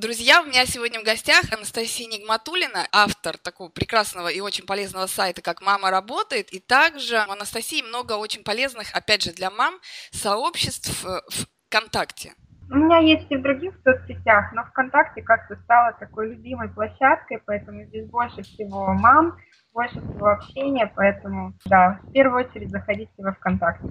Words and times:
Друзья, 0.00 0.42
у 0.42 0.44
меня 0.44 0.64
сегодня 0.64 1.00
в 1.00 1.02
гостях 1.02 1.52
Анастасия 1.52 2.06
Нигматулина, 2.06 2.86
автор 2.92 3.36
такого 3.36 3.68
прекрасного 3.68 4.28
и 4.28 4.38
очень 4.38 4.64
полезного 4.64 5.06
сайта, 5.08 5.42
как 5.42 5.60
«Мама 5.60 5.90
работает». 5.90 6.52
И 6.52 6.60
также 6.60 7.16
у 7.26 7.32
Анастасии 7.32 7.82
много 7.82 8.12
очень 8.12 8.44
полезных, 8.44 8.94
опять 8.94 9.24
же, 9.24 9.32
для 9.32 9.50
мам, 9.50 9.74
сообществ 10.12 11.04
э, 11.04 11.18
ВКонтакте. 11.66 12.34
У 12.70 12.76
меня 12.76 12.98
есть 12.98 13.26
и 13.28 13.36
в 13.36 13.42
других 13.42 13.74
соцсетях, 13.82 14.52
но 14.52 14.62
ВКонтакте 14.66 15.20
как-то 15.22 15.56
стала 15.64 15.92
такой 15.94 16.28
любимой 16.28 16.68
площадкой, 16.68 17.42
поэтому 17.44 17.82
здесь 17.86 18.06
больше 18.06 18.42
всего 18.42 18.94
мам, 18.94 19.36
больше 19.74 19.96
всего 19.96 20.28
общения, 20.28 20.92
поэтому, 20.94 21.54
да, 21.64 21.98
в 22.04 22.12
первую 22.12 22.46
очередь 22.46 22.70
заходите 22.70 23.10
во 23.18 23.32
ВКонтакте. 23.32 23.88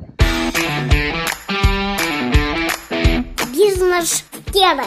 Бизнес-тема. 3.51 4.85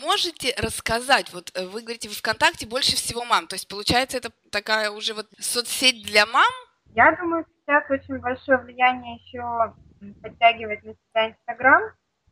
Можете 0.00 0.54
рассказать, 0.58 1.32
вот 1.32 1.50
э, 1.54 1.66
вы 1.66 1.82
говорите, 1.82 2.08
в 2.08 2.16
ВКонтакте 2.16 2.66
больше 2.66 2.96
всего 2.96 3.24
мам, 3.24 3.46
то 3.46 3.54
есть 3.54 3.68
получается 3.68 4.16
это 4.16 4.30
такая 4.50 4.90
уже 4.90 5.14
вот 5.14 5.26
соцсеть 5.38 6.04
для 6.04 6.26
мам? 6.26 6.50
Я 6.94 7.14
думаю, 7.16 7.44
сейчас 7.64 7.84
очень 7.90 8.18
большое 8.18 8.58
влияние 8.58 9.16
еще 9.16 9.74
подтягивает 10.22 10.82
на 10.84 10.92
себя 10.92 11.30
Инстаграм, 11.30 11.82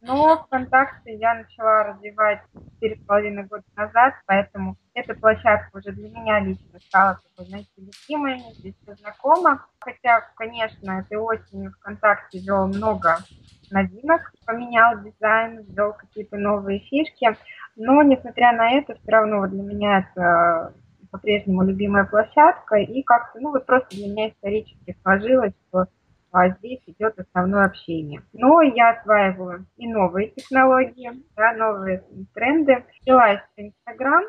но 0.07 0.37
ВКонтакте 0.37 1.15
я 1.15 1.35
начала 1.35 1.85
развивать 1.85 2.41
четыре 2.75 2.97
с 2.97 3.07
половиной 3.07 3.45
года 3.45 3.65
назад, 3.75 4.15
поэтому 4.27 4.77
эта 4.93 5.15
площадка 5.15 5.79
уже 5.79 5.93
для 5.93 6.11
меня 6.11 6.41
лично 6.41 6.79
стала 6.81 7.19
такой, 7.23 7.47
знаете, 7.47 7.71
любимой, 7.79 8.41
здесь 8.59 8.75
все 8.83 8.95
знакомо. 8.97 9.65
Хотя, 9.81 10.21
конечно, 10.37 11.01
этой 11.01 11.17
осенью 11.17 11.73
ВКонтакте 11.73 12.39
ввел 12.39 12.67
много 12.67 13.19
новинок, 13.71 14.33
поменял 14.47 15.01
дизайн, 15.01 15.63
ввел 15.63 15.95
какие-то 15.95 16.37
новые 16.37 16.81
фишки, 16.81 17.37
но, 17.77 18.03
несмотря 18.03 18.53
на 18.53 18.73
это, 18.73 18.95
все 18.95 19.11
равно 19.11 19.47
для 19.47 19.63
меня 19.63 19.99
это 20.01 20.75
по-прежнему 21.11 21.63
любимая 21.63 22.05
площадка, 22.05 22.77
и 22.77 23.03
как-то, 23.03 23.41
ну 23.41 23.53
вот 23.53 23.65
просто 23.67 23.97
для 23.97 24.09
меня 24.09 24.29
исторически 24.29 24.97
сложилось, 25.03 25.55
что 25.69 25.87
а 26.35 26.49
здесь 26.49 26.81
идет 26.87 27.17
основное 27.17 27.67
общение. 27.67 28.21
Но 28.33 28.61
я 28.61 28.91
осваиваю 28.91 29.67
и 29.77 29.87
новые 29.87 30.31
технологии, 30.31 31.13
да, 31.37 31.53
новые 31.53 32.03
тренды. 32.35 32.85
Взялась 33.01 33.41
Инстаграм, 33.57 34.25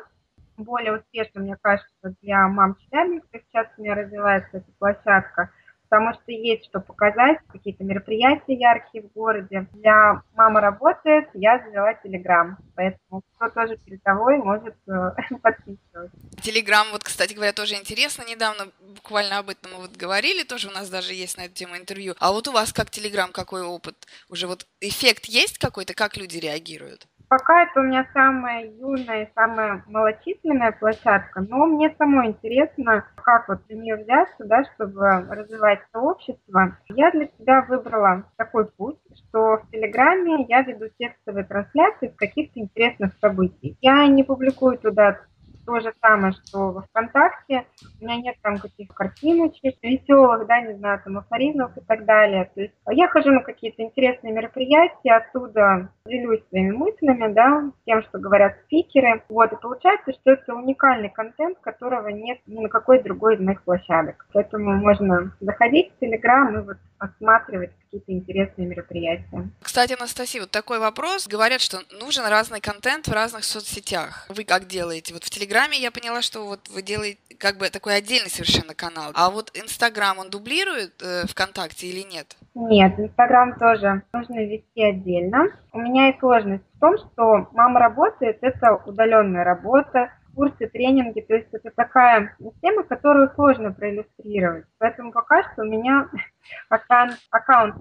более 0.56 0.98
успешно, 0.98 1.40
мне 1.40 1.56
кажется, 1.60 2.14
для 2.22 2.46
мам 2.46 2.76
Челябинска 2.76 3.40
сейчас 3.40 3.66
у 3.76 3.82
меня 3.82 3.96
развивается 3.96 4.58
эта 4.58 4.72
площадка– 4.78 5.50
потому 5.88 6.12
что 6.14 6.32
есть 6.32 6.66
что 6.66 6.80
показать, 6.80 7.38
какие-то 7.52 7.84
мероприятия 7.84 8.54
яркие 8.54 9.04
в 9.04 9.12
городе. 9.12 9.66
Для 9.72 10.22
мама 10.34 10.60
работает, 10.60 11.28
я 11.34 11.58
завела 11.58 11.94
Телеграм, 11.94 12.58
поэтому 12.74 13.22
кто 13.34 13.48
тоже 13.50 13.76
передовой 13.76 14.38
может 14.38 14.74
э, 14.88 15.10
подписываться. 15.42 16.10
Телеграм, 16.42 16.86
вот, 16.92 17.04
кстати 17.04 17.34
говоря, 17.34 17.52
тоже 17.52 17.74
интересно. 17.74 18.24
Недавно 18.28 18.68
буквально 18.80 19.38
об 19.38 19.50
этом 19.50 19.72
вот 19.76 19.96
говорили, 19.96 20.42
тоже 20.42 20.68
у 20.68 20.72
нас 20.72 20.88
даже 20.88 21.14
есть 21.14 21.36
на 21.36 21.42
эту 21.42 21.54
тему 21.54 21.76
интервью. 21.76 22.14
А 22.18 22.32
вот 22.32 22.48
у 22.48 22.52
вас 22.52 22.72
как 22.72 22.90
Телеграм, 22.90 23.32
какой 23.32 23.62
опыт? 23.62 24.06
Уже 24.28 24.46
вот 24.46 24.66
эффект 24.80 25.26
есть 25.26 25.58
какой-то, 25.58 25.94
как 25.94 26.16
люди 26.16 26.38
реагируют? 26.38 27.06
Пока 27.28 27.64
это 27.64 27.80
у 27.80 27.82
меня 27.82 28.06
самая 28.12 28.66
юная 28.66 29.24
и 29.24 29.32
самая 29.34 29.82
малочисленная 29.88 30.70
площадка, 30.70 31.44
но 31.48 31.66
мне 31.66 31.92
самой 31.98 32.28
интересно, 32.28 33.04
как 33.16 33.48
вот 33.48 33.66
для 33.66 33.76
нее 33.76 33.96
взяться, 33.96 34.44
да, 34.44 34.62
чтобы 34.64 35.26
развивать 35.28 35.80
сообщество. 35.92 36.76
Я 36.88 37.10
для 37.10 37.26
себя 37.26 37.62
выбрала 37.68 38.24
такой 38.36 38.66
путь, 38.66 38.98
что 39.12 39.56
в 39.56 39.70
Телеграме 39.72 40.46
я 40.48 40.62
веду 40.62 40.86
текстовые 40.98 41.44
трансляции 41.44 42.08
с 42.08 42.16
каких-то 42.16 42.60
интересных 42.60 43.12
событий. 43.20 43.76
Я 43.80 44.06
не 44.06 44.22
публикую 44.22 44.78
туда 44.78 45.18
то 45.66 45.80
же 45.80 45.92
самое, 46.00 46.32
что 46.32 46.70
во 46.70 46.82
ВКонтакте. 46.82 47.66
У 48.00 48.04
меня 48.04 48.16
нет 48.16 48.36
там 48.40 48.58
каких-то 48.58 48.94
картиночек 48.94 49.74
веселых, 49.82 50.46
да, 50.46 50.60
не 50.60 50.74
знаю, 50.74 51.00
там 51.02 51.18
афоризмов 51.18 51.76
и 51.76 51.80
так 51.80 52.04
далее. 52.04 52.48
То 52.54 52.60
есть 52.60 52.74
я 52.88 53.08
хожу 53.08 53.32
на 53.32 53.40
какие-то 53.42 53.82
интересные 53.82 54.32
мероприятия, 54.32 55.16
оттуда 55.16 55.90
делюсь 56.06 56.40
своими 56.48 56.72
мыслями, 56.72 57.32
да, 57.32 57.70
тем, 57.84 58.02
что 58.02 58.18
говорят 58.18 58.56
спикеры. 58.66 59.22
Вот, 59.28 59.52
и 59.52 59.56
получается, 59.56 60.12
что 60.12 60.32
это 60.32 60.54
уникальный 60.54 61.10
контент, 61.10 61.58
которого 61.60 62.08
нет 62.08 62.38
ни 62.46 62.60
на 62.60 62.68
какой 62.68 63.02
другой 63.02 63.36
из 63.36 63.40
моих 63.40 63.62
площадок. 63.62 64.26
Поэтому 64.32 64.74
можно 64.76 65.32
заходить 65.40 65.92
в 65.92 66.00
Телеграм 66.00 66.54
и 66.54 66.62
вот 66.64 66.76
осматривать 66.98 67.70
какие-то 67.84 68.12
интересные 68.12 68.66
мероприятия. 68.66 69.50
Кстати, 69.60 69.94
Анастасия, 69.98 70.40
вот 70.40 70.50
такой 70.50 70.78
вопрос. 70.78 71.28
Говорят, 71.28 71.60
что 71.60 71.78
нужен 72.00 72.24
разный 72.26 72.60
контент 72.60 73.06
в 73.06 73.12
разных 73.12 73.44
соцсетях. 73.44 74.26
Вы 74.28 74.44
как 74.44 74.66
делаете? 74.66 75.12
Вот 75.12 75.24
в 75.24 75.30
Телеграме 75.30 75.78
я 75.78 75.90
поняла, 75.90 76.22
что 76.22 76.46
вот 76.46 76.68
вы 76.68 76.82
делаете 76.82 77.18
как 77.38 77.58
бы 77.58 77.68
такой 77.68 77.96
отдельный 77.96 78.30
совершенно 78.30 78.74
канал. 78.74 79.12
А 79.14 79.30
вот 79.30 79.50
Инстаграм, 79.54 80.18
он 80.18 80.30
дублирует 80.30 81.02
э, 81.02 81.26
ВКонтакте 81.26 81.86
или 81.86 82.00
нет? 82.00 82.36
Нет, 82.54 82.98
Инстаграм 82.98 83.58
тоже 83.58 84.02
нужно 84.12 84.46
вести 84.46 84.82
отдельно. 84.82 85.48
У 85.76 85.78
меня 85.78 86.08
и 86.08 86.18
сложность 86.20 86.64
в 86.74 86.80
том, 86.80 86.96
что 86.96 87.48
мама 87.52 87.80
работает, 87.80 88.38
это 88.40 88.76
удаленная 88.86 89.44
работа, 89.44 90.10
курсы, 90.34 90.68
тренинги. 90.68 91.20
То 91.20 91.34
есть 91.34 91.52
это 91.52 91.70
такая 91.70 92.34
тема, 92.62 92.82
которую 92.82 93.28
сложно 93.34 93.74
проиллюстрировать. 93.74 94.64
Поэтому 94.78 95.12
пока 95.12 95.42
что 95.42 95.64
у 95.64 95.66
меня 95.66 96.08
аккаунт, 96.70 97.18
аккаунт 97.30 97.74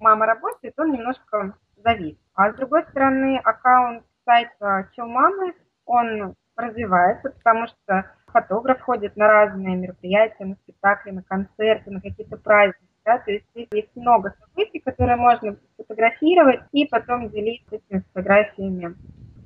«Мама 0.00 0.26
работает», 0.26 0.74
он 0.76 0.90
немножко 0.90 1.54
завис. 1.76 2.18
А 2.34 2.50
с 2.50 2.56
другой 2.56 2.82
стороны, 2.90 3.40
аккаунт 3.44 4.02
сайта 4.24 4.88
«Чел 4.96 5.06
мамы», 5.06 5.54
он 5.84 6.34
развивается, 6.56 7.30
потому 7.30 7.68
что 7.68 8.10
фотограф 8.26 8.80
ходит 8.80 9.16
на 9.16 9.28
разные 9.28 9.76
мероприятия, 9.76 10.46
на 10.46 10.56
спектакли, 10.56 11.12
на 11.12 11.22
концерты, 11.22 11.92
на 11.92 12.00
какие-то 12.00 12.38
праздники. 12.38 12.85
Да, 13.06 13.18
то 13.20 13.30
есть 13.30 13.46
есть 13.54 13.94
много 13.94 14.34
событий, 14.40 14.80
которые 14.80 15.16
можно 15.16 15.56
фотографировать 15.76 16.62
и 16.72 16.86
потом 16.86 17.30
делиться 17.30 17.76
этими 17.76 18.02
фотографиями 18.12 18.96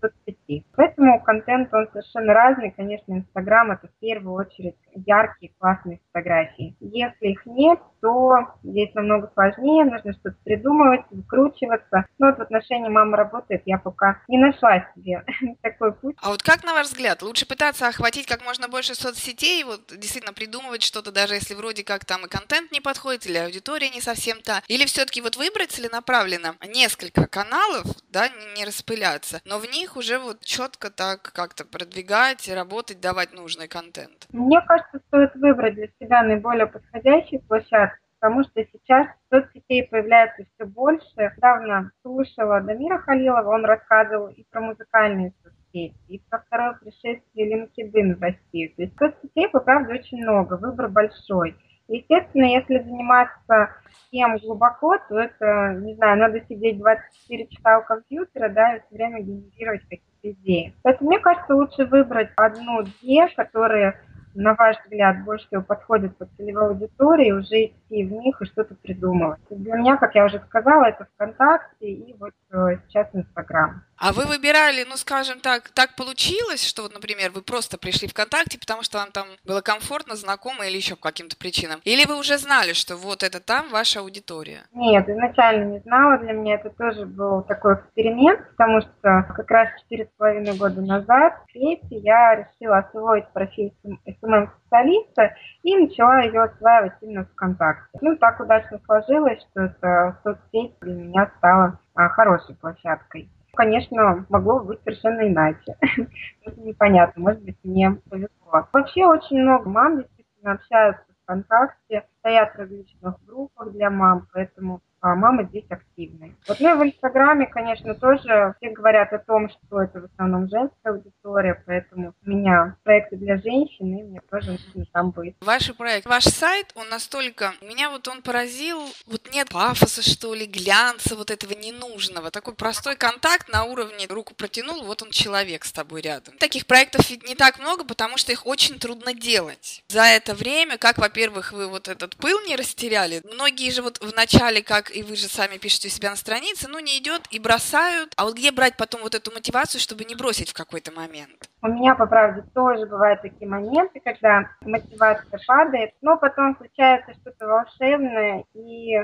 соцсети. 0.01 0.65
Поэтому 0.77 1.21
контент, 1.23 1.73
он 1.73 1.89
совершенно 1.93 2.35
разный. 2.35 2.71
Конечно, 2.71 3.13
Инстаграм– 3.13 3.71
это 3.73 3.89
в 3.89 4.01
первую 4.01 4.35
очередь 4.35 4.77
яркие, 4.95 5.53
классные 5.59 6.01
фотографии. 6.07 6.77
Если 6.81 7.29
их 7.29 7.47
нет, 7.47 7.81
то 8.01 8.39
здесь 8.63 8.93
намного 8.95 9.31
сложнее, 9.35 9.85
нужно 9.85 10.13
что-то 10.15 10.37
придумывать, 10.45 11.03
выкручиваться. 11.11 12.07
Но 12.19 12.29
вот 12.29 12.39
в 12.39 12.43
отношении 12.43 12.89
мамы 12.89 13.17
работает, 13.17 13.63
я 13.67 13.79
пока 13.79 14.21
не 14.29 14.39
нашла 14.39 14.87
себе 14.95 15.25
такой 15.63 15.93
путь. 15.93 16.17
А 16.23 16.31
вот 16.31 16.43
как, 16.43 16.65
на 16.65 16.73
ваш 16.73 16.89
взгляд, 16.89 17.23
лучше 17.23 17.47
пытаться 17.47 17.89
охватить 17.89 18.27
как 18.27 18.45
можно 18.45 18.69
больше 18.69 18.95
соцсетей, 18.95 19.65
вот 19.65 19.93
действительно 19.97 20.33
придумывать 20.33 20.83
что-то, 20.83 21.13
даже 21.13 21.35
если 21.35 21.55
вроде 21.55 21.85
как 21.85 22.05
там 22.05 22.25
и 22.25 22.29
контент 22.29 22.73
не 22.73 22.81
подходит, 22.81 23.27
или 23.27 23.39
аудитория 23.39 23.91
не 23.91 24.01
совсем 24.01 24.41
та, 24.41 24.63
или 24.69 24.87
все-таки 24.87 25.21
вот 25.21 25.37
выбрать 25.37 25.73
целенаправленно 25.73 26.57
несколько 26.69 27.27
каналов, 27.27 27.85
да, 28.11 28.29
не 28.57 28.65
распыляться, 28.65 29.41
но 29.45 29.59
в 29.59 29.67
них 29.71 29.90
уже 29.97 30.19
вот 30.19 30.41
четко 30.41 30.91
так 30.91 31.33
как-то 31.33 31.65
продвигать, 31.65 32.49
работать, 32.49 33.01
давать 33.01 33.33
нужный 33.33 33.69
контент? 33.69 34.27
Мне 34.33 34.61
кажется, 34.63 35.01
стоит 35.09 35.35
выбрать 35.35 35.75
для 35.75 35.89
себя 36.01 36.23
наиболее 36.23 36.67
подходящий 36.67 37.39
площадку, 37.39 37.99
потому 38.21 38.45
что 38.45 38.65
сейчас 38.73 39.07
соцсетей 39.31 39.89
появляется 39.89 40.45
все 40.55 40.67
больше. 40.67 41.07
Недавно 41.17 41.91
слушала 42.03 42.61
Дамира 42.61 42.99
Халилова, 42.99 43.55
он 43.55 43.65
рассказывал 43.65 44.29
и 44.29 44.45
про 44.51 44.61
музыкальные 44.61 45.33
соцсети, 45.43 45.95
и 46.09 46.19
про 46.29 46.41
второе 46.41 46.75
пришествие 46.75 47.67
LinkedIn 47.67 48.17
в 48.17 48.21
Россию. 48.21 48.75
То 48.77 48.83
есть 48.83 48.97
соцсетей, 48.99 49.49
по 49.49 49.61
правде, 49.61 49.95
очень 49.95 50.23
много, 50.23 50.57
выбор 50.57 50.89
большой. 50.89 51.57
Естественно, 51.91 52.45
если 52.45 52.79
заниматься 52.79 53.71
тем 54.13 54.39
глубоко, 54.39 54.97
то 55.09 55.19
это, 55.19 55.75
не 55.81 55.95
знаю, 55.95 56.19
надо 56.19 56.41
сидеть 56.49 56.79
24 56.79 57.47
часа 57.49 57.79
у 57.79 57.83
компьютера, 57.83 58.49
да, 58.49 58.77
и 58.77 58.81
все 58.81 58.95
время 58.95 59.21
генерировать 59.21 59.83
какие-то 59.83 60.41
идеи. 60.41 60.75
Поэтому 60.83 61.11
мне 61.11 61.19
кажется, 61.19 61.55
лучше 61.55 61.85
выбрать 61.87 62.31
одну-две, 62.37 63.29
которые 63.35 64.01
на 64.35 64.55
ваш 64.55 64.77
взгляд, 64.85 65.25
больше 65.25 65.47
всего 65.47 65.63
подходит 65.63 66.17
под 66.17 66.29
целевой 66.37 66.69
аудитории, 66.69 67.33
уже 67.33 67.67
идти 67.67 68.05
в 68.05 68.13
них 68.13 68.41
и 68.41 68.47
что-то 68.47 68.75
придумывать. 68.75 69.41
Для 69.51 69.75
меня, 69.75 69.97
как 69.97 70.15
я 70.15 70.25
уже 70.25 70.41
сказала, 70.49 70.85
это 70.85 71.07
ВКонтакте 71.15 71.87
и 71.87 72.17
вот 72.19 72.33
э, 72.53 72.79
сейчас 72.89 73.09
Инстаграм. 73.13 73.83
А 73.97 74.15
вы 74.15 74.25
выбирали, 74.25 74.87
ну, 74.89 74.97
скажем 74.97 75.41
так, 75.41 75.69
так 75.71 75.95
получилось, 75.95 76.67
что, 76.67 76.83
вот, 76.83 76.95
например, 76.95 77.33
вы 77.33 77.43
просто 77.43 77.77
пришли 77.77 78.09
ВКонтакте, 78.09 78.59
потому 78.59 78.83
что 78.83 78.97
вам 78.97 79.11
там 79.13 79.27
было 79.45 79.61
комфортно, 79.61 80.17
знакомо 80.17 80.67
или 80.67 80.77
еще 80.77 80.97
по 80.97 81.03
каким-то 81.03 81.37
причинам? 81.37 81.81
Или 81.85 82.07
вы 82.07 82.19
уже 82.19 82.39
знали, 82.39 82.73
что 82.73 82.97
вот 82.97 83.23
это 83.23 83.41
там 83.41 83.69
ваша 83.69 84.01
аудитория? 84.01 84.61
Нет, 84.73 85.07
изначально 85.07 85.65
не 85.65 85.81
знала. 85.81 86.17
Для 86.17 86.33
меня 86.33 86.55
это 86.55 86.71
тоже 86.71 87.05
был 87.05 87.43
такой 87.43 87.75
эксперимент, 87.75 88.41
потому 88.53 88.81
что 88.81 89.27
как 89.37 89.51
раз 89.51 89.69
четыре 89.83 90.07
с 90.07 90.17
половиной 90.17 90.57
года 90.57 90.81
назад 90.81 91.35
в 91.35 91.53
декрете 91.53 91.99
я 91.99 92.37
решила 92.37 92.79
освоить 92.79 93.29
профессию 93.35 93.99
SMM-специалиста 94.21 95.35
и 95.63 95.77
начала 95.77 96.21
ее 96.21 96.43
осваивать 96.43 96.93
именно 97.01 97.25
ВКонтакте. 97.25 97.99
Ну, 98.01 98.17
так 98.17 98.41
удачно 98.41 98.81
сложилось, 98.85 99.41
что 99.51 99.63
эта 99.63 100.19
соцсеть 100.23 100.75
для 100.81 100.95
меня 100.95 101.31
стала 101.39 101.79
а, 101.95 102.09
хорошей 102.09 102.55
площадкой. 102.57 103.31
Конечно, 103.55 104.25
могло 104.29 104.61
быть 104.61 104.81
совершенно 104.85 105.29
иначе. 105.29 105.77
Это 106.45 106.61
непонятно, 106.61 107.23
может 107.23 107.43
быть, 107.43 107.59
мне 107.65 107.93
повезло. 108.09 108.69
Вообще 108.73 109.05
очень 109.07 109.43
много 109.43 109.69
мам 109.69 109.99
действительно 109.99 110.53
общаются 110.53 111.05
ВКонтакте, 111.23 112.05
состоят 112.21 112.55
в 112.55 112.59
различных 112.59 113.15
группах 113.27 113.73
для 113.73 113.91
мам, 113.91 114.29
поэтому 114.33 114.81
а 115.03 115.15
мама 115.15 115.45
здесь 115.45 115.65
активная. 115.71 116.35
Вот, 116.47 116.61
ну 116.61 116.75
и 116.75 116.79
в 116.79 116.93
Инстаграме, 116.93 117.47
конечно, 117.47 117.95
тоже 117.95 118.55
все 118.59 118.71
говорят 118.71 119.13
о 119.15 119.19
том, 119.19 119.49
что 119.49 119.81
это 119.81 120.01
в 120.01 120.05
основном 120.05 120.49
женская 120.49 120.93
аудитория, 120.93 121.63
поэтому 121.67 122.13
у 122.25 122.31
меня 122.31 122.77
проекты 122.83 123.17
для 123.17 123.39
женщин, 123.39 123.97
и 123.97 124.03
мне 124.03 124.21
тоже 124.31 124.53
нужно 124.53 124.85
там 124.93 125.11
быть. 125.11 125.37
Ваш 125.41 125.75
проект, 125.75 126.07
ваш 126.07 126.25
сайт, 126.25 126.73
он 126.75 126.89
настолько... 126.91 127.53
Меня 127.63 127.89
вот 127.89 128.09
он 128.09 128.21
поразил, 128.21 128.83
вот 129.07 129.31
нет 129.33 129.49
пафоса, 129.49 130.03
что 130.03 130.35
ли, 130.35 130.45
глянца, 130.45 131.17
вот 131.17 131.31
этого 131.31 131.55
ненужного. 131.55 132.31
Такой 132.31 132.55
простой 132.55 132.97
контакт 132.97 133.49
на 133.49 133.65
уровне 133.65 134.07
руку 134.09 134.35
протянул, 134.35 134.85
вот 134.85 135.03
он 135.03 135.11
человек 135.11 135.65
с 135.65 135.73
тобой 135.73 136.03
рядом. 136.03 136.37
Таких 136.37 136.67
проектов 136.67 137.09
ведь 137.09 137.27
не 137.27 137.35
так 137.35 137.59
много, 137.59 137.85
потому 137.85 138.19
что 138.19 138.33
их 138.33 138.47
очень 138.47 138.79
трудно 138.79 139.15
делать. 139.15 139.83
За 139.89 140.03
это 140.03 140.35
время, 140.35 140.77
как, 140.77 140.99
во-первых, 140.99 141.53
вы 141.53 141.69
вот 141.69 141.89
этот 142.11 142.21
пыл 142.21 142.39
не 142.47 142.57
растеряли, 142.57 143.23
многие 143.33 143.71
же 143.71 143.83
вот 143.83 143.99
в 143.99 144.15
начале, 144.15 144.63
как 144.63 144.95
и 144.95 145.03
вы 145.03 145.17
же 145.17 145.29
сами 145.29 145.59
пишете 145.59 145.89
у 145.89 145.91
себя 145.91 146.11
на 146.11 146.17
странице, 146.17 146.69
ну, 146.69 146.79
не 146.79 146.99
идет 146.99 147.23
и 147.31 147.39
бросают. 147.39 148.13
А 148.17 148.25
вот 148.25 148.35
где 148.35 148.51
брать 148.51 148.77
потом 148.77 149.03
вот 149.03 149.15
эту 149.15 149.33
мотивацию, 149.33 149.81
чтобы 149.81 150.05
не 150.05 150.15
бросить 150.15 150.51
в 150.51 150.55
какой-то 150.55 150.93
момент? 150.93 151.49
У 151.63 151.69
меня, 151.69 151.95
по 151.95 152.07
правде, 152.07 152.43
тоже 152.55 152.87
бывают 152.87 153.23
такие 153.23 153.49
моменты, 153.49 154.01
когда 154.01 154.49
мотивация 154.63 155.41
падает, 155.47 155.95
но 156.01 156.17
потом 156.17 156.57
случается 156.57 157.13
что-то 157.15 157.47
волшебное, 157.47 158.45
и 158.55 158.97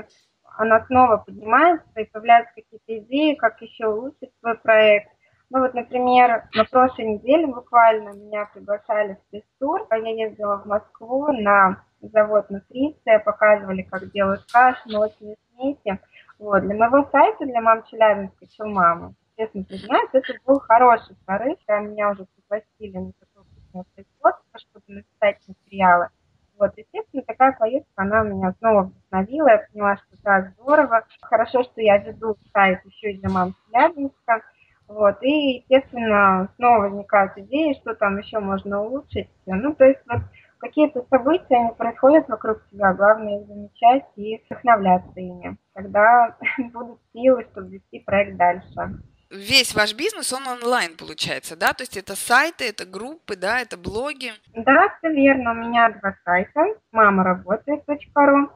она 0.57 0.85
снова 0.87 1.17
поднимается, 1.17 1.87
и 1.99 2.05
появляются 2.05 2.53
какие-то 2.55 3.05
идеи, 3.05 3.35
как 3.35 3.61
еще 3.61 3.87
улучшить 3.87 4.31
свой 4.39 4.55
проект. 4.57 5.11
Ну 5.49 5.59
вот, 5.59 5.73
например, 5.73 6.43
на 6.53 6.65
прошлой 6.65 7.05
неделе 7.05 7.47
буквально 7.47 8.09
меня 8.09 8.49
приглашали 8.53 9.13
в 9.13 9.29
пресс-тур. 9.29 9.87
Я 9.91 10.25
ездила 10.25 10.57
в 10.57 10.65
Москву 10.65 11.31
на 11.31 11.83
завод 12.01 12.49
«Нутриция», 12.49 13.19
показывали, 13.19 13.81
как 13.83 14.11
делают 14.11 14.45
кашу, 14.51 14.81
молочные 14.85 15.35
смеси. 15.51 15.99
Вот. 16.39 16.61
Для 16.61 16.75
моего 16.75 17.09
сайта, 17.11 17.45
для 17.45 17.61
мам 17.61 17.83
Челябинска, 17.83 18.65
мамы, 18.65 19.15
честно 19.37 19.63
признаюсь, 19.63 20.09
это 20.13 20.33
был 20.45 20.59
хороший 20.59 21.15
прорыв, 21.25 21.57
когда 21.65 21.81
меня 21.81 22.11
уже 22.11 22.25
пригласили 22.35 22.97
на 22.97 23.11
такое 23.13 23.43
вкусное 23.43 23.85
производство, 23.93 24.59
чтобы 24.59 24.85
написать 24.87 25.37
материалы. 25.47 26.09
Вот, 26.57 26.71
естественно, 26.75 27.21
такая 27.21 27.51
поездка, 27.53 27.91
она 27.97 28.23
меня 28.23 28.53
снова 28.57 28.83
вдохновила, 28.83 29.49
я 29.49 29.67
поняла, 29.71 29.97
что 29.97 30.23
да, 30.23 30.53
здорово. 30.53 31.05
Хорошо, 31.21 31.63
что 31.63 31.81
я 31.81 31.97
веду 31.99 32.35
сайт 32.51 32.83
еще 32.85 33.11
и 33.11 33.19
для 33.19 33.29
мам 33.29 33.53
Челябинска. 33.67 34.41
Вот, 34.87 35.21
и, 35.21 35.57
естественно, 35.57 36.49
снова 36.55 36.87
возникают 36.87 37.37
идеи, 37.37 37.73
что 37.73 37.93
там 37.93 38.17
еще 38.17 38.39
можно 38.39 38.81
улучшить. 38.81 39.29
Ну, 39.45 39.75
то 39.75 39.85
есть 39.85 39.99
вот 40.07 40.21
какие-то 40.59 41.05
события, 41.09 41.55
они 41.55 41.71
происходят 41.77 42.27
вокруг 42.27 42.61
тебя, 42.71 42.93
главное 42.93 43.41
их 43.41 43.47
замечать 43.47 44.03
и 44.15 44.41
вдохновляться 44.45 45.19
ими. 45.19 45.57
Тогда 45.73 46.35
будут 46.73 46.99
силы, 47.13 47.45
чтобы 47.51 47.69
вести 47.69 47.99
проект 47.99 48.37
дальше. 48.37 49.01
Весь 49.29 49.75
ваш 49.75 49.93
бизнес, 49.93 50.31
он 50.31 50.47
онлайн 50.47 50.95
получается, 50.95 51.57
да? 51.57 51.73
То 51.73 51.83
есть 51.83 51.97
это 51.97 52.15
сайты, 52.15 52.69
это 52.69 52.85
группы, 52.85 53.35
да, 53.35 53.59
это 53.59 53.77
блоги? 53.77 54.31
Да, 54.53 54.87
все 54.97 55.11
верно. 55.11 55.51
У 55.51 55.55
меня 55.55 55.89
два 55.89 56.15
сайта. 56.23 56.61
Мама 56.93 57.25
работает.ру, 57.25 58.49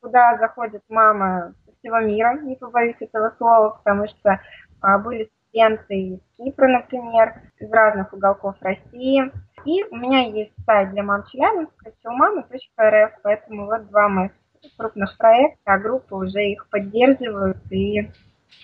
куда 0.00 0.36
заходят 0.38 0.82
мамы 0.88 1.54
всего 1.78 2.00
мира, 2.00 2.38
не 2.42 2.56
побоюсь 2.56 2.96
этого 2.98 3.34
слова, 3.38 3.80
потому 3.84 4.08
что 4.08 4.40
а, 4.80 4.98
были 4.98 5.30
студенты 5.46 5.94
из 5.94 6.20
Кипра, 6.36 6.66
например, 6.66 7.42
из 7.60 7.70
разных 7.70 8.12
уголков 8.12 8.56
России. 8.60 9.30
И 9.66 9.84
у 9.90 9.96
меня 9.96 10.22
есть 10.22 10.52
сайт 10.64 10.92
для 10.92 11.02
мам 11.02 11.24
Челябинска, 11.30 11.92
силмамы.рф, 12.02 13.12
поэтому 13.22 13.66
вот 13.66 13.88
два 13.88 14.08
моих 14.08 14.32
крупных 14.76 15.16
проекта, 15.18 15.74
а 15.74 15.78
группы 15.78 16.14
уже 16.14 16.44
их 16.44 16.68
поддерживают 16.70 17.58
и 17.70 18.10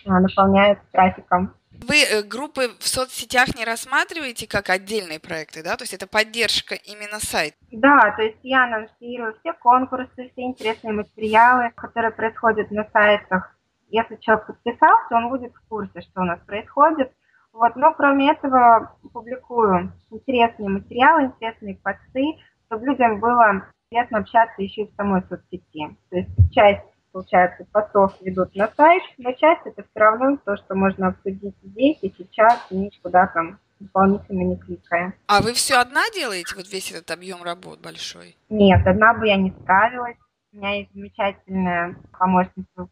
а, 0.06 0.20
наполняют 0.20 0.78
трафиком. 0.92 1.54
Вы 1.70 2.04
э, 2.04 2.22
группы 2.22 2.68
в 2.78 2.86
соцсетях 2.86 3.56
не 3.56 3.64
рассматриваете 3.64 4.46
как 4.46 4.70
отдельные 4.70 5.18
проекты, 5.18 5.62
да? 5.62 5.76
То 5.76 5.82
есть 5.82 5.94
это 5.94 6.06
поддержка 6.06 6.76
именно 6.76 7.18
сайта? 7.18 7.56
Да, 7.72 8.14
то 8.16 8.22
есть 8.22 8.38
я 8.42 8.64
анонсирую 8.64 9.34
все 9.40 9.52
конкурсы, 9.54 10.30
все 10.30 10.42
интересные 10.42 10.92
материалы, 10.92 11.72
которые 11.74 12.12
происходят 12.12 12.70
на 12.70 12.88
сайтах 12.92 13.56
если 13.92 14.16
человек 14.16 14.46
подписался, 14.46 15.14
он 15.14 15.28
будет 15.28 15.52
в 15.54 15.68
курсе, 15.68 16.00
что 16.00 16.22
у 16.22 16.24
нас 16.24 16.40
происходит. 16.46 17.12
Вот, 17.52 17.76
но 17.76 17.92
кроме 17.94 18.32
этого 18.32 18.96
публикую 19.12 19.92
интересные 20.10 20.68
материалы, 20.68 21.24
интересные 21.24 21.76
посты, 21.76 22.38
чтобы 22.66 22.86
людям 22.86 23.20
было 23.20 23.66
приятно 23.90 24.18
общаться 24.18 24.62
еще 24.62 24.82
и 24.82 24.90
в 24.90 24.94
самой 24.94 25.22
соцсети. 25.28 25.96
То 26.08 26.16
есть 26.16 26.30
часть, 26.52 26.82
получается, 27.12 27.66
постов 27.70 28.14
ведут 28.22 28.54
на 28.56 28.68
сайт, 28.68 29.02
но 29.18 29.32
часть 29.32 29.66
это 29.66 29.82
все 29.82 30.00
равно 30.00 30.38
то, 30.44 30.56
что 30.56 30.74
можно 30.74 31.08
обсудить 31.08 31.54
здесь 31.62 31.98
и 32.00 32.14
сейчас, 32.16 32.66
и 32.70 32.76
никуда 32.76 33.26
там 33.26 33.58
дополнительно 33.80 34.42
не 34.42 34.56
кликая. 34.56 35.12
А 35.26 35.42
вы 35.42 35.52
все 35.52 35.74
одна 35.78 36.02
делаете, 36.14 36.54
вот 36.56 36.72
весь 36.72 36.90
этот 36.90 37.10
объем 37.10 37.42
работ 37.42 37.80
большой? 37.82 38.36
Нет, 38.48 38.86
одна 38.86 39.12
бы 39.12 39.28
я 39.28 39.36
не 39.36 39.50
справилась. 39.50 40.16
У 40.52 40.56
меня 40.56 40.70
есть 40.78 40.92
замечательная 40.94 41.96
помощница 42.18 42.88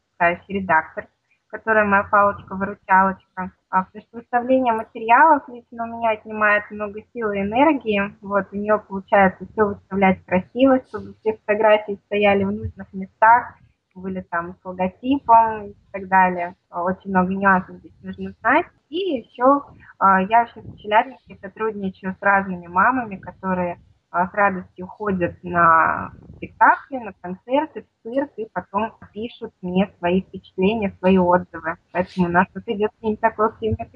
редактор, 0.48 1.08
которая 1.50 1.84
моя 1.84 2.04
палочка-выручалочка. 2.04 3.52
А 3.70 3.84
потому 3.84 4.02
что 4.02 4.18
выставление 4.18 4.72
материалов 4.72 5.42
лично 5.48 5.84
у 5.84 5.98
меня 5.98 6.10
отнимает 6.10 6.64
много 6.70 7.00
сил 7.12 7.30
и 7.32 7.40
энергии. 7.40 8.14
Вот, 8.20 8.46
у 8.52 8.56
нее 8.56 8.78
получается 8.78 9.46
все 9.52 9.64
выставлять 9.64 10.24
красиво, 10.24 10.80
чтобы 10.88 11.14
все 11.20 11.34
фотографии 11.34 12.00
стояли 12.06 12.44
в 12.44 12.52
нужных 12.52 12.92
местах, 12.92 13.54
были 13.94 14.22
там 14.22 14.54
с 14.54 14.64
логотипом 14.64 15.66
и 15.66 15.74
так 15.92 16.08
далее. 16.08 16.54
Очень 16.70 17.10
много 17.10 17.34
нюансов 17.34 17.76
здесь 17.76 17.94
нужно 18.02 18.32
знать. 18.40 18.66
И 18.88 18.96
еще 18.96 19.62
а, 19.98 20.22
я 20.22 20.40
вообще 20.40 20.60
в 20.60 20.76
Челябинске 20.78 21.38
сотрудничаю 21.40 22.16
с 22.18 22.22
разными 22.22 22.66
мамами, 22.66 23.16
которые 23.16 23.78
с 24.12 24.34
радостью 24.34 24.86
ходят 24.86 25.36
на 25.42 26.12
спектакли, 26.36 26.98
на 26.98 27.12
концерты, 27.12 27.82
в 27.82 28.02
цирк, 28.02 28.30
и 28.36 28.48
потом 28.52 28.92
пишут 29.12 29.52
мне 29.62 29.92
свои 29.98 30.22
впечатления, 30.22 30.94
свои 30.98 31.18
отзывы. 31.18 31.76
Поэтому 31.92 32.26
у 32.26 32.30
нас 32.30 32.46
тут 32.52 32.66
идет 32.66 32.90
ним 33.00 33.16
такое 33.16 33.48
активное. 33.48 33.88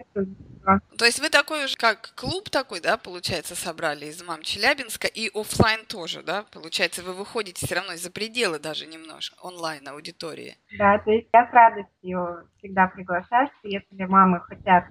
То 0.96 1.04
есть 1.04 1.20
вы 1.20 1.30
такой 1.30 1.64
уже 1.64 1.76
как 1.76 2.14
клуб 2.14 2.48
такой, 2.50 2.80
да, 2.80 2.96
получается, 2.96 3.56
собрали 3.56 4.06
из 4.06 4.22
мам 4.22 4.42
Челябинска, 4.42 5.08
и 5.08 5.30
офлайн 5.34 5.84
тоже, 5.86 6.22
да? 6.22 6.44
Получается, 6.52 7.02
вы 7.02 7.12
выходите 7.12 7.66
все 7.66 7.74
равно 7.74 7.96
за 7.96 8.10
пределы 8.10 8.58
даже 8.58 8.86
немножко 8.86 9.36
онлайн 9.42 9.86
аудитории. 9.88 10.56
Да, 10.78 10.98
то 10.98 11.10
есть 11.10 11.28
я 11.32 11.48
с 11.48 11.52
радостью 11.52 12.48
всегда 12.58 12.86
приглашаю, 12.86 13.48
что 13.58 13.68
если 13.68 14.04
мамы 14.04 14.40
хотят 14.40 14.84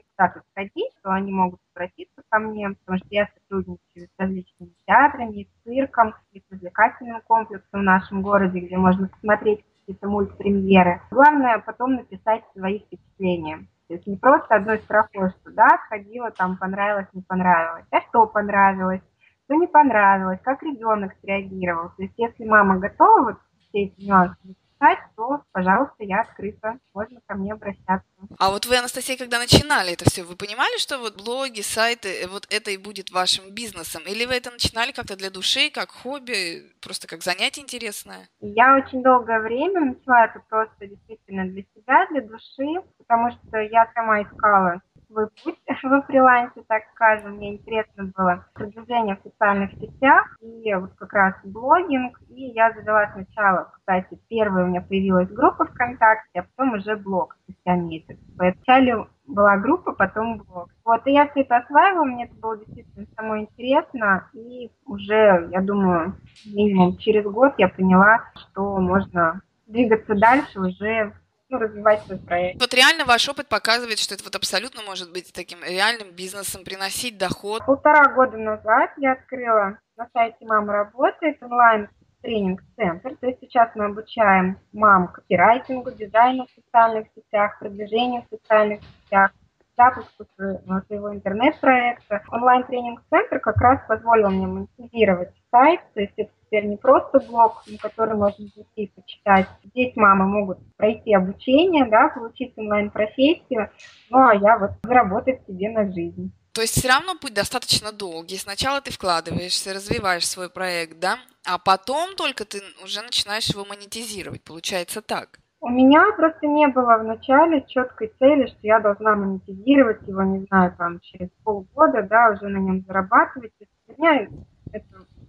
куда-то 0.00 0.42
сходить, 0.50 0.92
то 1.02 1.10
они 1.12 1.32
могут 1.32 1.60
обратиться 1.74 2.22
ко 2.28 2.38
мне, 2.38 2.70
потому 2.70 2.98
что 2.98 3.08
я 3.10 3.28
сотрудничаю 3.34 4.08
с 4.08 4.18
различными 4.18 4.72
театрами, 4.86 5.48
цирком, 5.64 6.14
и 6.32 6.40
с 6.40 6.44
развлекательным 6.50 7.20
комплексом 7.22 7.80
в 7.80 7.84
нашем 7.84 8.22
городе, 8.22 8.60
где 8.60 8.76
можно 8.76 9.08
посмотреть 9.08 9.64
какие-то 9.80 10.08
мультпремьеры. 10.08 11.00
Главное 11.10 11.58
потом 11.58 11.94
написать 11.94 12.42
свои 12.54 12.80
впечатления. 12.80 13.66
То 13.88 13.94
есть 13.94 14.06
не 14.06 14.16
просто 14.16 14.56
одной 14.56 14.78
строкой, 14.78 15.30
что 15.30 15.52
да, 15.52 15.68
сходила, 15.86 16.30
там 16.32 16.56
понравилось, 16.56 17.06
не 17.12 17.22
понравилось, 17.22 17.84
а 17.90 18.00
что 18.02 18.26
понравилось, 18.26 19.02
что 19.44 19.54
не 19.54 19.68
понравилось, 19.68 20.40
как 20.42 20.62
ребенок 20.62 21.14
среагировал. 21.22 21.90
То 21.96 22.02
есть 22.02 22.14
если 22.16 22.44
мама 22.44 22.78
готова 22.78 23.22
вот 23.22 23.36
все 23.68 23.84
эти 23.84 24.04
нюансы 24.04 24.56
писать, 24.78 24.98
то, 25.16 25.42
пожалуйста, 25.52 25.96
я 26.00 26.20
открыта, 26.20 26.78
можно 26.94 27.20
ко 27.26 27.34
мне 27.34 27.52
обращаться. 27.52 28.06
А 28.38 28.50
вот 28.50 28.66
вы, 28.66 28.76
Анастасия, 28.76 29.16
когда 29.16 29.38
начинали 29.38 29.92
это 29.92 30.04
все, 30.04 30.22
вы 30.22 30.36
понимали, 30.36 30.78
что 30.78 30.98
вот 30.98 31.16
блоги, 31.16 31.60
сайты, 31.60 32.22
э, 32.22 32.26
вот 32.28 32.46
это 32.50 32.70
и 32.70 32.76
будет 32.76 33.10
вашим 33.10 33.54
бизнесом? 33.54 34.02
Или 34.06 34.24
вы 34.24 34.34
это 34.34 34.50
начинали 34.50 34.92
как-то 34.92 35.16
для 35.16 35.30
души, 35.30 35.70
как 35.70 35.90
хобби, 35.90 36.62
просто 36.80 37.06
как 37.06 37.22
занятие 37.22 37.62
интересное? 37.62 38.28
Я 38.40 38.76
очень 38.76 39.02
долгое 39.02 39.40
время 39.40 39.80
начала 39.80 40.26
это 40.26 40.40
просто 40.48 40.86
действительно 40.86 41.44
для 41.44 41.62
себя, 41.74 42.06
для 42.10 42.22
души, 42.22 42.82
потому 42.98 43.30
что 43.32 43.58
я 43.58 43.90
сама 43.94 44.22
искала 44.22 44.82
свой 45.08 45.28
путь 45.42 45.58
во 45.82 46.02
фрилансе, 46.02 46.62
так 46.68 46.82
скажем. 46.94 47.36
Мне 47.36 47.54
интересно 47.54 48.12
было 48.16 48.46
продвижение 48.54 49.16
в 49.16 49.28
социальных 49.28 49.72
сетях 49.72 50.36
и 50.40 50.74
вот 50.74 50.92
как 50.94 51.12
раз 51.12 51.34
блогинг. 51.44 52.20
И 52.28 52.46
я 52.50 52.72
завела 52.72 53.10
сначала, 53.12 53.72
кстати, 53.74 54.18
первая 54.28 54.64
у 54.64 54.68
меня 54.68 54.80
появилась 54.80 55.30
группа 55.30 55.66
ВКонтакте, 55.66 56.40
а 56.40 56.46
потом 56.54 56.74
уже 56.74 56.96
блог 56.96 57.36
спустя 57.44 57.76
месяц. 57.76 58.18
Вначале 58.36 59.06
была 59.26 59.56
группа, 59.56 59.92
потом 59.92 60.38
блог. 60.38 60.70
Вот, 60.84 61.06
и 61.06 61.12
я 61.12 61.28
все 61.28 61.40
это 61.40 61.56
осваивала, 61.58 62.04
мне 62.04 62.24
это 62.26 62.34
было 62.36 62.56
действительно 62.58 63.06
самое 63.16 63.42
интересно, 63.44 64.30
и 64.34 64.70
уже, 64.84 65.48
я 65.50 65.60
думаю, 65.60 66.14
минимум 66.44 66.96
через 66.98 67.24
год 67.24 67.54
я 67.58 67.68
поняла, 67.68 68.20
что 68.34 68.78
можно 68.78 69.40
двигаться 69.66 70.14
дальше 70.14 70.60
уже 70.60 71.12
ну, 71.48 71.58
развивать 71.58 72.02
свой 72.04 72.18
проект. 72.18 72.60
Вот 72.60 72.74
реально 72.74 73.04
ваш 73.04 73.28
опыт 73.28 73.48
показывает, 73.48 73.98
что 73.98 74.14
это 74.14 74.24
вот 74.24 74.34
абсолютно 74.34 74.82
может 74.82 75.12
быть 75.12 75.32
таким 75.32 75.62
реальным 75.62 76.10
бизнесом, 76.10 76.64
приносить 76.64 77.18
доход. 77.18 77.64
Полтора 77.64 78.12
года 78.14 78.36
назад 78.36 78.90
я 78.98 79.12
открыла 79.12 79.78
на 79.96 80.08
сайте 80.12 80.44
«Мама 80.44 80.72
работает» 80.72 81.42
онлайн 81.42 81.88
тренинг-центр. 82.22 83.16
То 83.20 83.26
есть 83.28 83.38
сейчас 83.40 83.70
мы 83.74 83.86
обучаем 83.86 84.58
мам 84.72 85.08
копирайтингу, 85.08 85.92
дизайну 85.92 86.46
в 86.46 86.50
социальных 86.60 87.06
сетях, 87.14 87.58
продвижению 87.60 88.22
в 88.22 88.34
социальных 88.34 88.80
сетях, 89.04 89.30
запуску 89.76 90.26
своего 90.36 91.14
интернет-проекта. 91.14 92.22
Онлайн-тренинг-центр 92.28 93.40
как 93.40 93.56
раз 93.58 93.80
позволил 93.86 94.30
мне 94.30 94.46
монетизировать 94.46 95.30
сайт, 95.50 95.80
то 95.94 96.00
есть 96.00 96.14
это 96.16 96.30
теперь 96.46 96.66
не 96.66 96.76
просто 96.76 97.20
блог, 97.20 97.62
на 97.66 97.78
который 97.78 98.14
можно 98.14 98.46
зайти 98.54 98.84
и 98.84 98.92
почитать. 98.94 99.46
Здесь 99.64 99.94
мамы 99.96 100.26
могут 100.26 100.58
пройти 100.76 101.14
обучение, 101.14 101.86
да, 101.86 102.08
получить 102.08 102.56
онлайн-профессию, 102.56 103.70
ну 104.10 104.18
а 104.18 104.34
я 104.34 104.58
вот 104.58 104.70
заработать 104.82 105.46
себе 105.46 105.70
на 105.70 105.90
жизнь. 105.92 106.32
То 106.52 106.62
есть 106.62 106.78
все 106.78 106.88
равно 106.88 107.14
путь 107.18 107.34
достаточно 107.34 107.92
долгий. 107.92 108.38
Сначала 108.38 108.80
ты 108.80 108.90
вкладываешься, 108.90 109.74
развиваешь 109.74 110.26
свой 110.26 110.48
проект, 110.48 110.98
да, 110.98 111.18
а 111.44 111.58
потом 111.58 112.16
только 112.16 112.46
ты 112.46 112.62
уже 112.82 113.02
начинаешь 113.02 113.48
его 113.48 113.66
монетизировать. 113.66 114.42
Получается 114.42 115.02
так. 115.02 115.38
У 115.66 115.68
меня 115.68 116.12
просто 116.16 116.46
не 116.46 116.68
было 116.68 116.96
в 116.96 117.02
начале 117.02 117.60
четкой 117.66 118.12
цели, 118.20 118.46
что 118.46 118.58
я 118.62 118.78
должна 118.78 119.16
монетизировать 119.16 120.06
его, 120.06 120.22
не 120.22 120.46
знаю, 120.46 120.72
там 120.78 121.00
через 121.00 121.28
полгода, 121.42 122.04
да, 122.04 122.30
уже 122.30 122.46
на 122.46 122.58
нем 122.58 122.84
зарабатывать. 122.86 123.50
Для 123.88 123.96
меня 123.98 124.28
это 124.70 124.86